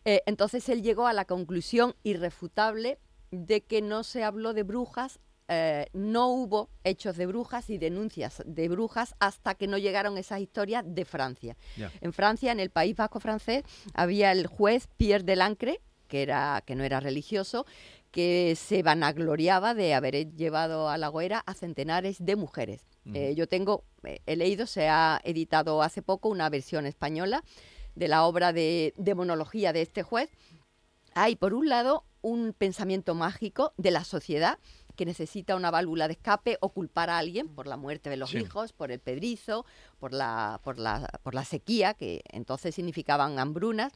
Eh, 0.04 0.22
entonces 0.26 0.68
él 0.68 0.82
llegó 0.82 1.06
a 1.06 1.12
la 1.12 1.24
conclusión 1.24 1.94
irrefutable 2.02 2.98
de 3.30 3.62
que 3.62 3.82
no 3.82 4.02
se 4.02 4.24
habló 4.24 4.54
de 4.54 4.62
brujas 4.62 5.20
eh, 5.52 5.86
no 5.92 6.28
hubo 6.28 6.70
hechos 6.84 7.16
de 7.16 7.26
brujas 7.26 7.70
y 7.70 7.78
denuncias 7.78 8.40
de 8.46 8.68
brujas 8.68 9.16
hasta 9.18 9.56
que 9.56 9.66
no 9.66 9.78
llegaron 9.78 10.16
esas 10.16 10.38
historias 10.38 10.84
de 10.86 11.04
Francia. 11.04 11.56
En 12.00 12.12
Francia, 12.12 12.52
en 12.52 12.60
el 12.60 12.70
País 12.70 12.94
Vasco 12.94 13.18
francés, 13.18 13.64
había 13.92 14.30
el 14.30 14.46
juez 14.46 14.86
Pierre 14.96 15.24
Delancre, 15.24 15.80
que, 16.06 16.22
era, 16.22 16.62
que 16.64 16.76
no 16.76 16.84
era 16.84 17.00
religioso, 17.00 17.66
que 18.10 18.56
se 18.56 18.82
vanagloriaba 18.82 19.74
de 19.74 19.94
haber 19.94 20.34
llevado 20.34 20.88
a 20.88 20.98
la 20.98 21.10
hoguera 21.10 21.42
a 21.46 21.54
centenares 21.54 22.16
de 22.24 22.36
mujeres. 22.36 22.82
Eh, 23.14 23.34
yo 23.34 23.48
tengo, 23.48 23.84
eh, 24.04 24.20
he 24.26 24.36
leído, 24.36 24.66
se 24.66 24.88
ha 24.88 25.20
editado 25.24 25.82
hace 25.82 26.02
poco 26.02 26.28
una 26.28 26.48
versión 26.50 26.86
española 26.86 27.42
de 27.94 28.08
la 28.08 28.24
obra 28.24 28.52
de, 28.52 28.94
de 28.96 29.14
monología 29.14 29.72
de 29.72 29.82
este 29.82 30.02
juez. 30.02 30.30
Hay, 31.14 31.34
por 31.36 31.54
un 31.54 31.68
lado, 31.68 32.04
un 32.22 32.52
pensamiento 32.52 33.14
mágico 33.14 33.72
de 33.78 33.90
la 33.90 34.04
sociedad 34.04 34.58
que 34.96 35.06
necesita 35.06 35.56
una 35.56 35.70
válvula 35.70 36.06
de 36.08 36.12
escape 36.12 36.58
o 36.60 36.68
culpar 36.68 37.08
a 37.08 37.18
alguien 37.18 37.48
por 37.48 37.66
la 37.66 37.78
muerte 37.78 38.10
de 38.10 38.16
los 38.18 38.30
Sí. 38.30 38.38
hijos, 38.38 38.72
por 38.74 38.92
el 38.92 39.00
pedrizo, 39.00 39.64
por 39.98 40.12
la, 40.12 40.60
por, 40.62 40.78
la, 40.78 41.08
por 41.22 41.34
la 41.34 41.44
sequía, 41.44 41.94
que 41.94 42.22
entonces 42.30 42.74
significaban 42.74 43.38
hambrunas. 43.38 43.92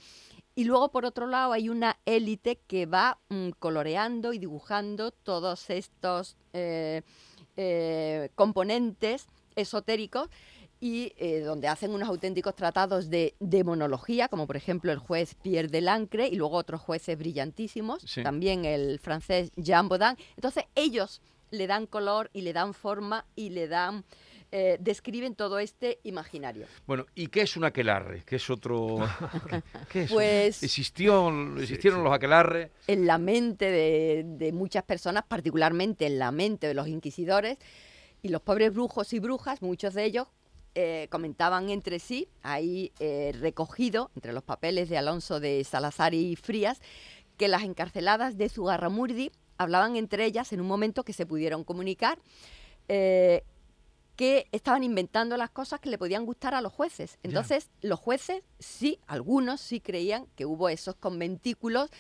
Y 0.55 0.65
luego, 0.65 0.91
por 0.91 1.05
otro 1.05 1.27
lado, 1.27 1.53
hay 1.53 1.69
una 1.69 1.99
élite 2.07 2.61
que 2.67 2.87
va 2.87 3.19
mm, 3.29 3.51
coloreando 3.59 4.33
y 4.33 4.39
dibujando 4.39 5.11
todos 5.11 5.69
estos 5.71 6.37
eh, 6.53 7.03
eh, 7.57 8.31
componentes 8.35 9.27
esotéricos 9.57 10.29
y 10.81 11.13
eh, 11.17 11.41
donde 11.41 11.67
hacen 11.69 11.93
unos 11.93 12.09
auténticos 12.09 12.55
tratados 12.55 13.09
de 13.09 13.35
demonología, 13.41 14.29
como 14.29 14.47
por 14.47 14.57
ejemplo 14.57 14.93
el 14.93 14.99
juez 14.99 15.35
Pierre 15.37 15.69
Delancre 15.69 16.29
y 16.29 16.37
luego 16.37 16.57
otros 16.57 16.81
jueces 16.81 17.17
brillantísimos, 17.19 18.03
Sí. 18.03 18.23
también 18.23 18.65
el 18.65 18.99
francés 18.99 19.51
Jean 19.57 19.89
Baudin. 19.89 20.17
Entonces 20.37 20.65
ellos 20.75 21.21
le 21.51 21.67
dan 21.67 21.87
color 21.87 22.31
y 22.33 22.43
le 22.43 22.53
dan 22.53 22.75
forma 22.75 23.25
y 23.35 23.51
le 23.51 23.67
dan, 23.69 24.05
eh, 24.57 24.77
describen 24.79 25.35
todo 25.35 25.59
este 25.59 25.99
imaginario. 26.05 26.67
Bueno, 26.87 27.07
¿y 27.17 27.27
qué 27.27 27.41
es 27.43 27.57
un 27.57 27.65
aquelarre? 27.65 28.23
¿Qué 28.25 28.37
es 28.37 28.49
otro...? 28.51 28.99
¿Qué, 29.51 29.63
qué 29.91 30.03
es? 30.05 30.13
Pues- 30.13 30.63
Existió, 30.63 31.29
existieron 31.59 31.99
sí. 32.01 32.05
los 32.05 32.13
aquelarres. 32.15 32.71
en 32.87 33.05
la 33.07 33.19
mente 33.19 33.65
de, 33.69 34.23
de 34.25 34.53
muchas 34.53 34.85
personas, 34.85 35.25
particularmente 35.27 36.07
en 36.07 36.21
la 36.21 36.31
mente 36.31 36.69
de 36.69 36.75
los 36.75 36.87
inquisidores, 36.87 37.59
y 38.23 38.29
los 38.29 38.43
pobres 38.43 38.73
brujos 38.73 39.13
y 39.13 39.19
brujas, 39.19 39.61
muchos 39.61 39.93
de 39.93 40.05
ellos 40.05 40.29
eh, 40.77 41.09
comentaban 41.11 41.69
entre 41.69 41.99
sí, 41.99 42.29
ahí 42.43 42.93
eh, 43.01 43.33
recogido 43.41 44.13
entre 44.15 44.33
los 44.33 44.45
papeles 44.45 44.89
de 44.89 44.97
Alonso 44.99 45.41
de 45.41 45.65
Salazar 45.65 46.15
y 46.15 46.37
Frías, 46.37 46.81
que 47.37 47.49
las 47.49 47.65
encarceladas 47.65 48.39
de 48.39 48.49
Zugarramurdi 48.49 49.33
hablaban 49.59 49.97
entre 49.97 50.25
ellas 50.25 50.53
en 50.53 50.61
un 50.61 50.69
momento 50.69 51.03
que 51.03 51.13
se 51.13 51.27
pudieron 51.27 51.65
comunicar. 51.65 52.19
eh, 52.89 53.43
que 54.17 54.47
estaban 54.53 54.85
inventando 54.85 55.37
las 55.37 55.51
cosas 55.51 55.81
que 55.81 55.91
le 55.91 55.99
podían 55.99 56.25
gustar 56.25 56.55
a 56.55 56.61
los 56.61 56.73
jueces. 56.73 57.19
Entonces, 57.23 57.71
los 57.81 57.99
jueces 57.99 58.43
sí, 58.59 59.01
algunos 59.07 59.61
sí 59.61 59.81
creían 59.81 60.27
que 60.37 60.47
hubo 60.47 60.69
esos 60.69 60.95
conventículos 60.95 61.91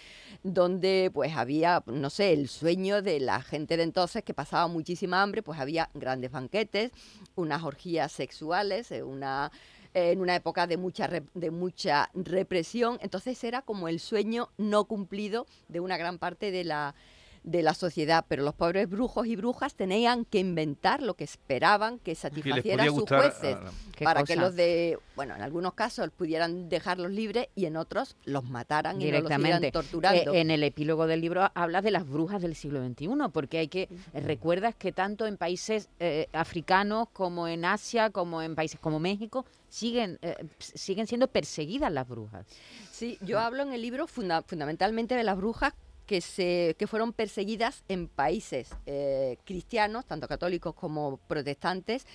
donde 0.43 1.11
pues 1.13 1.37
había, 1.37 1.83
no 1.87 2.11
sé, 2.11 2.33
el 2.33 2.49
sueño 2.49 3.03
de 3.03 3.19
la 3.21 3.43
gente 3.43 3.77
de 3.77 3.83
entonces 3.83 4.23
que 4.23 4.35
pasaba 4.35 4.69
muchísima 4.69 5.23
hambre, 5.23 5.43
pues 5.43 5.59
había 5.59 5.91
grandes 5.95 6.31
banquetes, 6.31 6.93
unas 7.35 7.65
orgías 7.65 8.13
sexuales, 8.13 8.91
eh, 8.93 9.03
una 9.03 9.51
en 9.95 10.21
una 10.21 10.35
época 10.35 10.67
de 10.67 10.77
mucha 10.77 11.09
de 11.35 11.51
mucha 11.53 12.11
represión, 12.15 12.99
entonces 13.01 13.43
era 13.45 13.63
como 13.63 13.87
el 13.87 14.01
sueño 14.01 14.51
no 14.59 14.87
cumplido 14.87 15.47
de 15.69 15.79
una 15.79 15.97
gran 15.97 16.19
parte 16.19 16.51
de 16.51 16.65
la 16.65 16.97
de 17.45 17.63
la 17.63 17.75
sociedad, 17.75 18.25
pero 18.27 18.43
los 18.43 18.55
pobres 18.55 18.89
brujos 18.89 19.27
y 19.27 19.37
brujas 19.37 19.75
tenían 19.75 20.25
que 20.25 20.39
inventar 20.39 21.03
lo 21.03 21.13
que 21.15 21.25
esperaban 21.25 21.99
que 21.99 22.15
satisfaciera 22.15 22.85
a 22.85 22.87
sus 22.87 23.05
jueces 23.07 23.55
a- 23.57 23.71
Qué 23.95 24.05
para 24.05 24.25
que 24.25 24.35
los 24.35 24.57
de, 24.57 24.99
bueno, 25.15 25.37
en 25.37 25.43
algunos 25.43 25.75
casos 25.75 26.09
pudieran 26.17 26.69
dejarlos 26.71 27.11
libres 27.13 27.49
y 27.55 27.67
en 27.67 27.77
otros 27.77 28.17
los 28.25 28.45
mataran 28.45 28.97
y 29.01 29.05
no 29.05 29.11
los 29.13 29.23
directamente. 29.29 29.71
torturando. 29.73 30.33
Eh, 30.35 30.41
en 30.41 30.51
el 30.51 30.63
epílogo 30.65 31.07
del 31.07 31.21
libro 31.21 31.49
habla 31.55 31.83
de 31.83 31.91
las 31.91 32.09
brujas 32.09 32.41
del 32.43 32.55
siglo 32.57 32.83
XXI, 32.85 33.09
porque 33.33 33.59
hay 33.59 33.69
que 33.69 33.89
recuerdas 34.15 34.75
que 34.75 34.91
tanto 34.93 35.27
en 35.27 35.37
países 35.37 35.91
eh, 36.01 36.29
africanos 36.33 37.09
como 37.13 37.47
en 37.47 37.65
Asia, 37.67 38.09
como 38.11 38.41
en 38.43 38.55
países 38.55 38.81
como 38.81 38.99
México, 39.01 39.45
siguen 39.69 40.19
eh, 40.23 40.35
siguen 40.59 41.07
siendo 41.07 41.29
perseguidas 41.29 41.93
las 41.93 42.09
brujas. 42.09 42.47
Sí, 42.91 43.19
yo 43.21 43.39
hablo 43.39 43.63
en 43.63 43.73
el 43.73 43.83
libro 43.83 44.07
funda- 44.07 44.43
fundamentalmente 44.47 45.15
de 45.15 45.25
las 45.25 45.37
brujas 45.37 45.75
que, 46.07 46.21
se, 46.21 46.75
que 46.79 46.87
fueron 46.87 47.13
perseguidas 47.13 47.85
en 47.89 48.09
países 48.09 48.71
eh, 48.87 49.37
cristianos, 49.45 50.05
tanto 50.07 50.29
católicos 50.29 50.75
como 50.75 51.19
protestantes, 51.29 52.07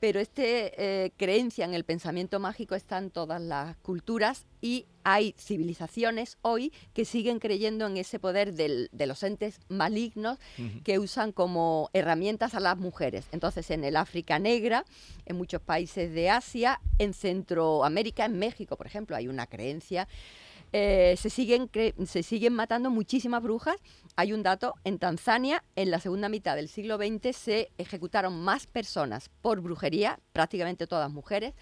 pero 0.00 0.20
esta 0.20 0.42
creencia 1.16 1.64
en 1.64 1.74
el 1.74 1.82
pensamiento 1.82 2.38
mágico 2.38 2.76
está 2.76 2.98
en 2.98 3.10
todas 3.10 3.42
las 3.42 3.76
culturas 3.78 4.46
y 4.60 4.86
hay 5.02 5.34
civilizaciones 5.36 6.38
hoy 6.42 6.72
que 6.94 7.04
siguen 7.04 7.40
creyendo 7.40 7.84
en 7.84 7.96
ese 7.96 8.20
poder 8.20 8.54
del- 8.54 8.88
de 8.92 9.06
los 9.08 9.24
entes 9.24 9.58
malignos 9.68 10.38
que 10.84 11.00
usan 11.00 11.32
como 11.32 11.90
herramientas 11.94 12.54
a 12.54 12.60
las 12.60 12.76
mujeres. 12.78 13.26
Entonces, 13.32 13.70
en 13.72 13.82
el 13.82 13.96
África 13.96 14.38
Negra, 14.38 14.84
en 15.26 15.36
muchos 15.36 15.60
países 15.60 16.12
de 16.12 16.30
Asia, 16.30 16.80
en 16.98 17.12
Centroamérica, 17.12 18.24
en 18.24 18.38
México, 18.38 18.76
por 18.76 18.86
ejemplo, 18.86 19.16
hay 19.16 19.26
una 19.26 19.48
creencia. 19.48 20.06
Eh, 20.72 21.14
se, 21.18 21.30
siguen 21.30 21.70
se 22.06 22.22
siguen 22.22 22.54
matando 22.54 22.90
muchísimas 22.90 23.42
brujas. 23.42 23.76
Hay 24.16 24.32
un 24.32 24.42
dato, 24.42 24.74
en 24.84 24.98
Tanzania, 24.98 25.64
en 25.76 25.90
la 25.90 26.00
segunda 26.00 26.28
mitad 26.28 26.56
del 26.56 26.68
siglo 26.68 26.96
XX, 26.96 27.36
se 27.36 27.70
ejecutaron 27.78 28.40
más 28.40 28.66
personas 28.66 29.30
por 29.40 29.60
brujería, 29.60 30.18
prácticamente 30.32 30.86
todas 30.86 31.10
mujeres, 31.10 31.54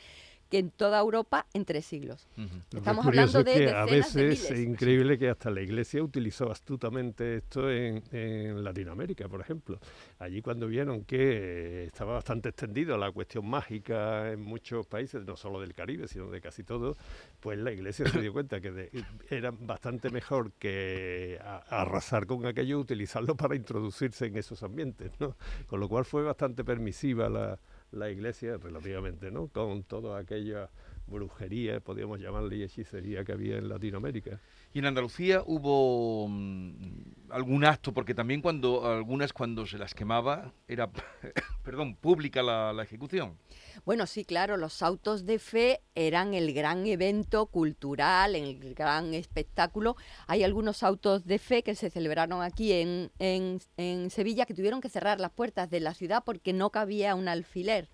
que 0.48 0.58
en 0.58 0.70
toda 0.70 1.00
Europa 1.00 1.46
en 1.54 1.64
tres 1.64 1.86
siglos. 1.86 2.28
Estamos 2.72 3.04
hablando 3.06 3.42
de 3.42 3.52
es 3.52 3.58
que 3.58 3.76
a 3.76 3.84
veces 3.84 4.50
es 4.50 4.60
increíble 4.60 5.18
que 5.18 5.28
hasta 5.28 5.50
la 5.50 5.60
Iglesia 5.60 6.02
utilizó 6.02 6.50
astutamente 6.52 7.38
esto 7.38 7.68
en, 7.70 8.02
en 8.12 8.62
Latinoamérica, 8.62 9.28
por 9.28 9.40
ejemplo. 9.40 9.80
Allí 10.20 10.42
cuando 10.42 10.68
vieron 10.68 11.04
que 11.04 11.16
eh, 11.18 11.84
estaba 11.86 12.14
bastante 12.14 12.50
extendido 12.50 12.96
la 12.96 13.10
cuestión 13.10 13.44
mágica 13.48 14.30
en 14.30 14.40
muchos 14.40 14.86
países, 14.86 15.24
no 15.24 15.36
solo 15.36 15.60
del 15.60 15.74
Caribe, 15.74 16.06
sino 16.06 16.30
de 16.30 16.40
casi 16.40 16.62
todo, 16.62 16.96
pues 17.40 17.58
la 17.58 17.72
Iglesia 17.72 18.06
se 18.08 18.20
dio 18.20 18.32
cuenta 18.32 18.60
que 18.60 18.70
de- 18.70 18.90
era 19.30 19.50
bastante 19.50 20.10
mejor 20.10 20.52
que 20.52 21.38
a- 21.42 21.64
arrasar 21.82 22.26
con 22.26 22.46
aquello, 22.46 22.78
utilizarlo 22.78 23.36
para 23.36 23.56
introducirse 23.56 24.26
en 24.26 24.36
esos 24.36 24.62
ambientes, 24.62 25.10
¿no? 25.18 25.36
Con 25.66 25.80
lo 25.80 25.88
cual 25.88 26.04
fue 26.04 26.22
bastante 26.22 26.62
permisiva 26.62 27.28
la, 27.28 27.58
la 27.96 28.10
Iglesia, 28.10 28.58
relativamente, 28.58 29.30
¿no? 29.30 29.48
Con 29.48 29.82
toda 29.84 30.18
aquella 30.18 30.70
brujería, 31.06 31.80
podríamos 31.80 32.20
llamarle, 32.20 32.56
y 32.56 32.62
hechicería 32.62 33.24
que 33.24 33.32
había 33.32 33.56
en 33.58 33.68
Latinoamérica. 33.68 34.40
Y 34.72 34.80
en 34.80 34.86
Andalucía 34.86 35.42
hubo 35.46 36.26
mm, 36.28 37.30
algún 37.30 37.64
acto, 37.64 37.92
porque 37.92 38.14
también 38.14 38.42
cuando 38.42 38.86
algunas 38.90 39.32
cuando 39.32 39.66
se 39.66 39.78
las 39.78 39.94
quemaba 39.94 40.52
era, 40.68 40.90
perdón, 41.64 41.94
pública 41.96 42.42
la, 42.42 42.72
la 42.72 42.82
ejecución. 42.82 43.38
Bueno, 43.84 44.06
sí, 44.06 44.24
claro, 44.24 44.56
los 44.56 44.82
autos 44.82 45.26
de 45.26 45.38
fe 45.38 45.80
eran 45.94 46.34
el 46.34 46.52
gran 46.52 46.86
evento 46.86 47.46
cultural, 47.46 48.34
el 48.34 48.58
gran 48.74 49.14
espectáculo. 49.14 49.96
Hay 50.26 50.42
algunos 50.42 50.82
autos 50.82 51.24
de 51.24 51.38
fe 51.38 51.62
que 51.62 51.74
se 51.74 51.90
celebraron 51.90 52.42
aquí 52.42 52.72
en, 52.72 53.10
en- 53.18 53.60
en 53.76 54.10
Sevilla 54.10 54.44
que 54.46 54.54
tuvieron 54.54 54.80
que 54.80 54.88
cerrar 54.88 55.20
las 55.20 55.30
puertas 55.30 55.70
de 55.70 55.80
la 55.80 55.94
ciudad 55.94 56.22
porque 56.24 56.52
no 56.52 56.70
cabía 56.70 57.14
un 57.14 57.28
alfiler. 57.28 57.88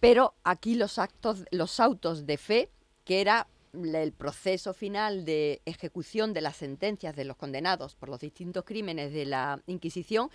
Pero 0.00 0.34
aquí 0.44 0.74
los 0.74 0.98
actos, 0.98 1.44
los 1.50 1.80
autos 1.80 2.26
de 2.26 2.36
fe, 2.36 2.70
que 3.04 3.20
era 3.20 3.46
el 3.72 4.12
proceso 4.12 4.72
final 4.74 5.24
de 5.24 5.60
ejecución 5.66 6.32
de 6.32 6.40
las 6.40 6.56
sentencias 6.56 7.14
de 7.16 7.24
los 7.24 7.36
condenados 7.36 7.94
por 7.94 8.08
los 8.08 8.20
distintos 8.20 8.64
crímenes 8.64 9.12
de 9.12 9.26
la 9.26 9.60
Inquisición, 9.66 10.30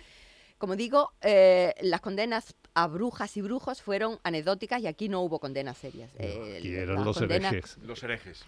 como 0.58 0.76
digo, 0.76 1.10
eh, 1.22 1.74
las 1.80 2.00
condenas 2.00 2.54
a 2.74 2.86
brujas 2.86 3.36
y 3.36 3.40
brujos 3.42 3.82
fueron 3.82 4.20
anecdóticas 4.22 4.80
y 4.80 4.86
aquí 4.86 5.08
no 5.08 5.20
hubo 5.22 5.40
condenas 5.40 5.76
serias. 5.76 6.08
Eh, 6.20 6.60
eran 6.64 7.04
los 7.04 7.18
condenas- 7.18 7.52
herejes. 7.52 7.78
Los 7.78 8.00
herejes. 8.04 8.44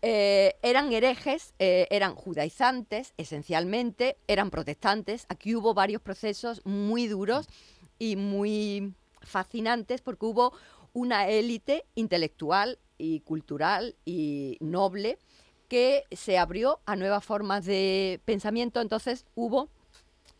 eh, 0.00 0.56
eran 0.62 0.90
herejes, 0.94 1.52
eh, 1.58 1.86
eran 1.90 2.14
judaizantes 2.14 3.12
esencialmente, 3.18 4.16
eran 4.28 4.48
protestantes. 4.48 5.26
Aquí 5.28 5.54
hubo 5.54 5.74
varios 5.74 6.00
procesos 6.00 6.64
muy 6.64 7.06
duros 7.06 7.46
y 7.98 8.16
muy 8.16 8.94
fascinantes 9.22 10.00
porque 10.00 10.26
hubo 10.26 10.52
una 10.92 11.28
élite 11.28 11.84
intelectual 11.94 12.78
y 12.96 13.20
cultural 13.20 13.94
y 14.04 14.56
noble 14.60 15.18
que 15.68 16.04
se 16.10 16.38
abrió 16.38 16.80
a 16.86 16.96
nuevas 16.96 17.24
formas 17.24 17.64
de 17.64 18.20
pensamiento. 18.24 18.80
Entonces 18.80 19.26
hubo 19.34 19.68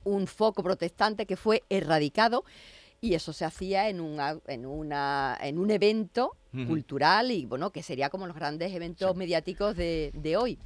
un 0.04 0.26
foco 0.26 0.62
protestante 0.62 1.26
que 1.26 1.36
fue 1.36 1.62
erradicado 1.68 2.44
y 3.00 3.14
eso 3.14 3.32
se 3.32 3.44
hacía 3.44 3.88
en, 3.88 4.00
un, 4.00 4.20
a- 4.20 4.38
en, 4.46 4.66
una, 4.66 5.36
en 5.40 5.58
un 5.58 5.70
evento 5.70 6.34
cultural 6.66 7.30
y 7.30 7.44
bueno, 7.44 7.70
que 7.70 7.82
sería 7.82 8.08
como 8.08 8.26
los 8.26 8.34
grandes 8.34 8.72
eventos 8.74 9.14
mediáticos 9.14 9.76
de, 9.76 10.10
de 10.14 10.36
hoy. 10.36 10.58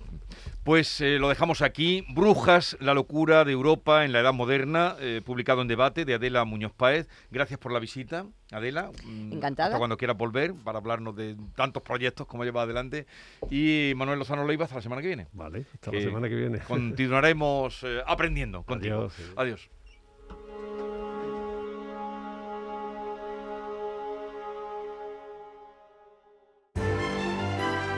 Pues 0.62 1.00
eh, 1.00 1.18
lo 1.18 1.28
dejamos 1.28 1.60
aquí. 1.60 2.06
Brujas, 2.14 2.76
la 2.80 2.94
locura 2.94 3.44
de 3.44 3.52
Europa 3.52 4.04
en 4.04 4.12
la 4.12 4.20
Edad 4.20 4.32
Moderna, 4.32 4.94
eh, 5.00 5.20
publicado 5.22 5.60
en 5.60 5.68
debate 5.68 6.04
de 6.04 6.14
Adela 6.14 6.44
Muñoz 6.44 6.72
Páez. 6.72 7.08
Gracias 7.32 7.58
por 7.58 7.72
la 7.72 7.80
visita, 7.80 8.26
Adela. 8.52 8.90
Mm, 9.04 9.32
Encantada. 9.32 9.66
Hasta 9.70 9.78
cuando 9.78 9.96
quieras 9.98 10.16
volver 10.16 10.54
para 10.54 10.78
hablarnos 10.78 11.16
de 11.16 11.36
tantos 11.56 11.82
proyectos 11.82 12.26
como 12.28 12.44
lleva 12.44 12.62
adelante. 12.62 13.06
Y 13.50 13.92
Manuel 13.96 14.20
Lozano 14.20 14.46
Leiva, 14.46 14.64
hasta 14.64 14.76
la 14.76 14.82
semana 14.82 15.02
que 15.02 15.08
viene. 15.08 15.26
Vale, 15.32 15.66
hasta 15.74 15.90
la 15.92 16.00
semana 16.00 16.28
que 16.28 16.36
viene. 16.36 16.60
Continuaremos 16.60 17.80
eh, 17.82 18.00
aprendiendo 18.06 18.62
contigo. 18.62 19.10
Adiós. 19.36 19.68